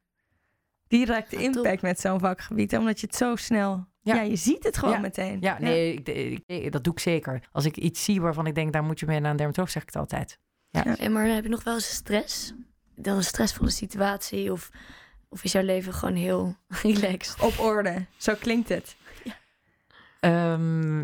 [0.99, 1.55] Directe Ja, top.
[1.57, 2.77] impact met zo'n vakgebied.
[2.77, 3.87] Omdat je het zo snel...
[4.01, 4.23] Ja, Ja.
[4.23, 5.01] je ziet het gewoon Ja.
[5.01, 5.39] meteen.
[5.41, 7.49] ja, nee, ik- ik- ik- dat doe ik zeker.
[7.53, 9.83] Als ik iets zie waarvan ik denk, daar moet je mee naar een dermatoloog, zeg
[9.83, 10.39] ik het altijd.
[10.71, 12.53] Hey, maar heb je nog wel eens stress?
[12.97, 14.53] Dan een stressvolle situatie?
[14.53, 14.71] Of,
[15.29, 17.41] of is jouw leven gewoon heel relaxed?
[17.41, 18.07] Op orde.
[18.17, 18.97] Zo klinkt het.
[20.21, 21.01] Ehm,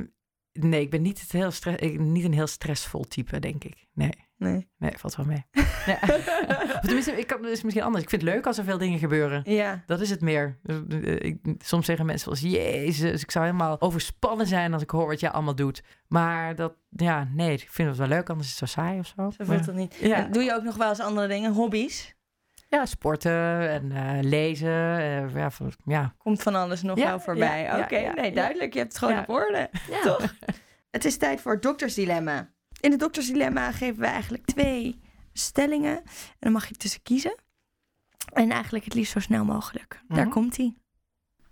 [0.53, 3.86] nee, ik ben niet, het heel stress, ik, niet een heel stressvol type, denk ik.
[3.93, 4.68] Nee, Nee.
[4.76, 5.47] nee valt wel mee.
[5.86, 5.99] ja.
[6.03, 8.03] Of tenminste, ik kan, is misschien anders.
[8.03, 9.43] Ik vind het leuk als er veel dingen gebeuren.
[9.45, 9.82] Ja.
[9.86, 10.59] Dat is het meer.
[10.62, 14.82] Dus, eh, Ik, soms zeggen mensen wel eens, jezus, ik zou helemaal overspannen zijn als
[14.82, 15.82] ik hoor wat jij allemaal doet.
[16.09, 19.07] Maar dat, ja, nee, ik vind het wel leuk, anders is het zo saai of
[19.07, 19.30] zo.
[19.30, 19.95] Zo voelt het niet.
[19.95, 20.22] Ja.
[20.22, 21.53] Doe je ook nog wel eens andere dingen?
[21.53, 22.16] Hobby's?
[22.68, 24.99] Ja, sporten en eh, lezen.
[24.99, 25.51] eh, ja,
[25.84, 26.14] ja.
[26.18, 27.82] Komt van alles nog wel voorbij.
[27.82, 28.72] Oké, nee, duidelijk.
[28.72, 29.70] Je hebt het gewoon op orde.
[29.91, 30.01] Ja.
[30.03, 30.34] Toch?
[30.91, 32.49] Het is tijd voor het doktersdilemma.
[32.81, 35.01] In het doktersdilemma geven we eigenlijk twee
[35.33, 35.97] stellingen.
[36.05, 36.05] En
[36.39, 37.37] dan mag je tussen kiezen.
[38.33, 40.01] En eigenlijk het liefst zo snel mogelijk.
[40.09, 40.31] Daar Mhm.
[40.31, 40.74] komt hij.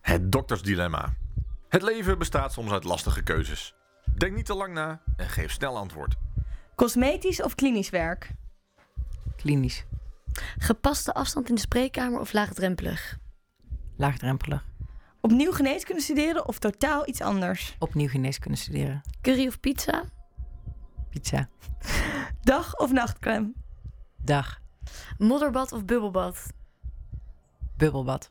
[0.00, 1.14] Het doktersdilemma.
[1.68, 3.74] Het leven bestaat soms uit lastige keuzes.
[4.16, 6.14] Denk niet te lang na en geef snel antwoord.
[6.74, 8.30] Cosmetisch of klinisch werk?
[9.36, 9.84] Klinisch,
[10.58, 13.18] Gepaste afstand in de spreekkamer of laagdrempelig?
[13.96, 14.64] laagdrempelig.
[15.20, 17.76] Opnieuw geneeskunde studeren of totaal iets anders?
[17.78, 19.02] Opnieuw geneeskunde studeren.
[19.20, 20.04] Curry of pizza?
[21.16, 21.48] Pizza.
[22.42, 23.52] Dag of nachtcrème?
[24.16, 24.60] Dag.
[25.18, 26.52] Modderbad of bubbelbad?
[27.76, 28.30] Bubbelbad.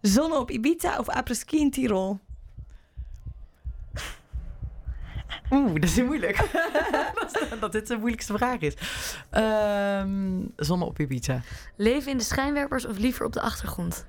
[0.00, 2.20] Zonne op Ibiza of apres-ski in Tirol?
[5.50, 6.36] Oeh, dat is moeilijk.
[7.50, 8.74] dat, dat dit de moeilijkste vraag is.
[9.30, 11.40] Ehm zonne op Ibiza.
[11.76, 14.06] Leven in de schijnwerpers of liever op de achtergrond?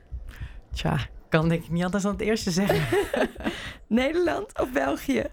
[0.73, 0.99] Tja,
[1.29, 2.99] kan denk ik niet anders dan het eerste zeggen.
[3.87, 5.23] Nederland of België?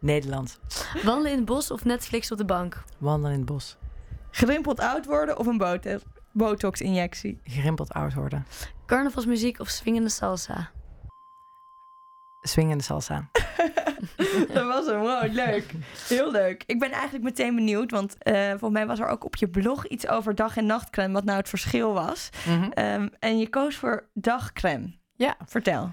[0.00, 0.58] Nederland.
[1.04, 2.82] Wandelen in het bos of Netflix op de bank?
[2.98, 3.76] Wandelen in het bos.
[4.30, 7.40] Gerimpeld oud worden of een botox- botox-injectie?
[7.44, 8.46] Gerimpeld oud worden.
[8.86, 10.70] Carnavalsmuziek of swingende salsa?
[12.40, 13.28] Swingende salsa.
[14.52, 14.98] Dat was hem.
[15.00, 15.72] Wow, leuk.
[16.08, 16.62] Heel leuk.
[16.66, 19.86] Ik ben eigenlijk meteen benieuwd, want eh volgens mij was er ook op je blog
[19.86, 22.28] iets over dag- en nachtcrème, wat nou het verschil was.
[22.46, 22.70] Mhm.
[22.70, 24.94] Ehm, en je koos voor dagcrème.
[25.16, 25.36] Ja.
[25.46, 25.92] Vertel.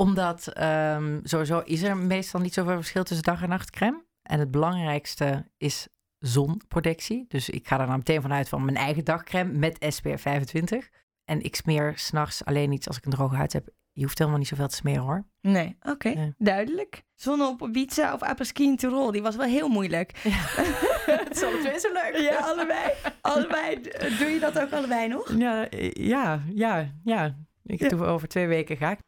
[0.00, 4.04] Omdat ehm, sowieso is er meestal niet zoveel verschil tussen dag- en nachtcrème.
[4.22, 5.88] En het belangrijkste is
[6.18, 7.24] zonprotectie.
[7.28, 10.88] Dus ik ga er dan meteen vanuit van mijn eigen dagcrème met SPF 25.
[11.24, 13.68] En ik smeer s'nachts alleen iets als ik een droge huid heb.
[13.92, 15.24] Je hoeft helemaal niet zoveel te smeren hoor.
[15.40, 16.08] Nee, oké.
[16.08, 16.34] Nee.
[16.38, 17.02] Duidelijk.
[17.14, 20.12] Zonne op Ibiza of apres-ski in Tirol, die was wel heel moeilijk.
[20.22, 22.16] Het is alle twee zo leuk.
[22.16, 22.92] Ja, allebei.
[23.20, 23.80] allebei.
[24.18, 25.32] Doe je dat ook allebei nog?
[25.38, 27.36] Ja, eh, ja, ja, ja.
[27.64, 27.88] Ik Ja.
[27.88, 28.98] doe over twee weken ga ik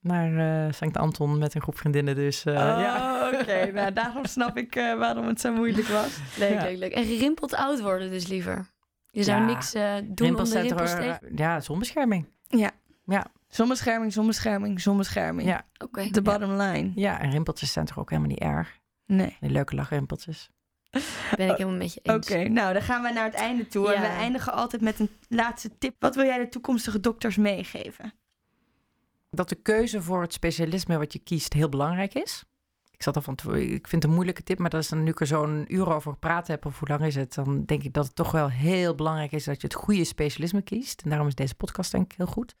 [0.00, 2.14] naar eh Sankt Anton met een groep vriendinnen.
[2.14, 3.28] Dus eh, ja.
[3.32, 3.70] Oh, oké.
[3.74, 6.18] Nou, daarom snap ik eh, waarom het zo moeilijk was.
[6.38, 6.62] Leuk, Ja.
[6.62, 6.92] leuk, leuk.
[6.92, 8.70] En gerimpeld oud worden dus liever.
[9.10, 9.46] Je zou Ja.
[9.46, 11.20] niks eh, doen om Rimpels de zijn rimpels toch, tegen...
[11.30, 12.26] eh, Ja, zonbescherming.
[13.48, 15.48] Zonbescherming, zonbescherming, zonbescherming.
[15.48, 15.62] Ja.
[15.78, 16.08] Oké.
[16.10, 16.92] De bottom line.
[16.94, 18.78] Ja, en rimpeltjes zijn toch ook helemaal niet erg.
[19.06, 19.36] Nee.
[19.40, 20.50] Die leuke lachrimpeltjes.
[21.36, 22.30] Ben ik helemaal met je eens.
[22.30, 23.92] Oké, nou dan gaan we naar het einde toe.
[23.94, 24.16] En we Ja.
[24.16, 25.94] eindigen altijd met een laatste tip.
[25.98, 28.12] Wat wil jij de toekomstige dokters meegeven?
[29.30, 32.44] Dat de keuze voor het specialisme wat je kiest heel belangrijk is.
[32.90, 35.10] Ik zat al van ik vind het een moeilijke tip, maar dat is dan nu
[35.10, 38.04] ik zo'n uur over gepraat heb, of hoe lang is het, dan denk ik dat
[38.04, 41.02] het toch wel heel belangrijk is dat je het goede specialisme kiest.
[41.02, 42.56] En daarom is deze podcast denk ik heel goed.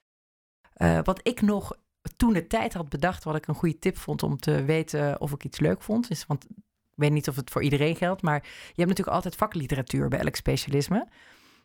[0.72, 1.76] Eh, wat ik nog
[2.16, 5.32] toen de tijd had bedacht, wat ik een goede tip vond om te weten of
[5.32, 6.56] ik iets leuk vond, is, want ik
[6.94, 10.36] weet niet of het voor iedereen geldt, maar je hebt natuurlijk altijd vakliteratuur bij elk
[10.36, 11.08] specialisme.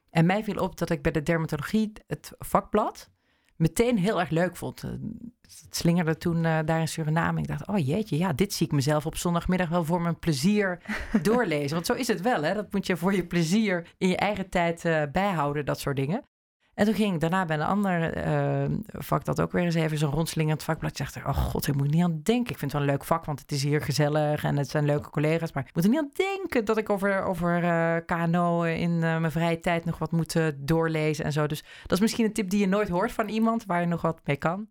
[0.10, 3.10] En mij viel op dat ik bij de dermatologie het vakblad
[3.56, 4.84] meteen heel erg leuk vond.
[4.84, 4.89] Eh,
[5.66, 7.39] Het slingerde toen eh, daar in Suriname.
[7.39, 10.82] Ik dacht, oh jeetje, ja, dit zie ik mezelf op zondagmiddag wel voor mijn plezier
[11.22, 11.74] doorlezen.
[11.74, 12.53] Want zo is het wel, hè?
[12.53, 16.24] Dat moet je voor je plezier in je eigen tijd eh, bijhouden, dat soort dingen.
[16.76, 19.97] En toen ging ik daarna bij een ander eh, vak dat ook weer eens even
[19.97, 20.91] zo'n rondslingerend vakblad.
[20.91, 22.51] Ik dacht, oh god, ik moet niet aan denken.
[22.51, 24.86] Ik vind het wel een leuk vak, want het is hier gezellig en het zijn
[24.86, 25.51] leuke collega's.
[25.51, 29.17] Maar ik moet er niet aan denken dat ik over, over eh, KNO in eh,
[29.19, 31.47] mijn vrije tijd nog wat moet doorlezen en zo.
[31.47, 34.01] Dus dat is misschien een tip die je nooit hoort van iemand waar je nog
[34.01, 34.67] wat mee kan.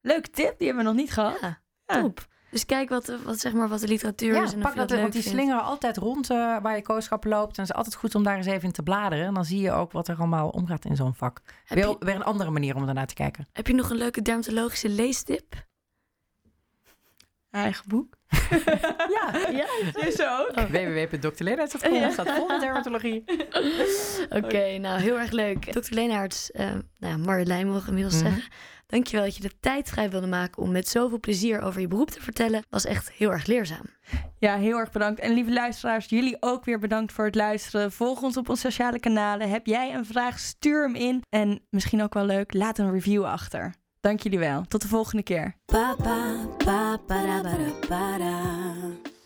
[0.00, 1.38] Leuke tip, die hebben we nog niet gehad.
[1.40, 2.00] Ja, Ja.
[2.02, 2.26] top.
[2.50, 4.78] Dus kijk wat, wat, zeg maar, wat de literatuur Ja, is en of pak je
[4.78, 5.38] dat, dat leuk want die vindt.
[5.38, 7.56] slingeren altijd rond eh, waar je kooschap loopt.
[7.56, 9.26] En het is altijd goed om daar eens even in te bladeren.
[9.26, 11.40] En dan zie je ook wat er allemaal omgaat in zo'n vak.
[11.64, 13.48] Heb Weer, je, weer een andere manier om ernaar te kijken.
[13.52, 15.66] heb je nog een leuke dermatologische leestip?
[17.50, 18.16] Eigen boek.
[19.14, 19.66] Ja, Ja,
[20.40, 20.68] ook.
[20.68, 22.10] www.drleenaerts.com Ja.
[22.10, 23.24] staat vol met dermatologie.
[24.44, 25.72] Oké, nou heel erg leuk.
[25.72, 25.94] Dr.
[25.94, 28.24] Leenaerts, eh nou ja, Marjolein mogen we inmiddels Mhm.
[28.32, 28.52] zeggen.
[28.88, 32.10] Dankjewel dat je de tijd vrij wilde maken om met zoveel plezier over je beroep
[32.10, 32.64] te vertellen.
[32.70, 33.84] Was echt heel erg leerzaam.
[34.38, 35.20] Ja, heel erg bedankt.
[35.20, 37.92] En lieve luisteraars, jullie ook weer bedankt voor het luisteren.
[37.92, 39.50] Volg ons op onze sociale kanalen.
[39.50, 41.22] Heb jij een vraag, stuur hem in.
[41.28, 43.74] En misschien ook wel leuk, laat een review achter.
[44.00, 44.64] Dank jullie wel.
[44.68, 45.54] Tot de volgende keer.
[45.64, 49.17] Pa pa pa para para para.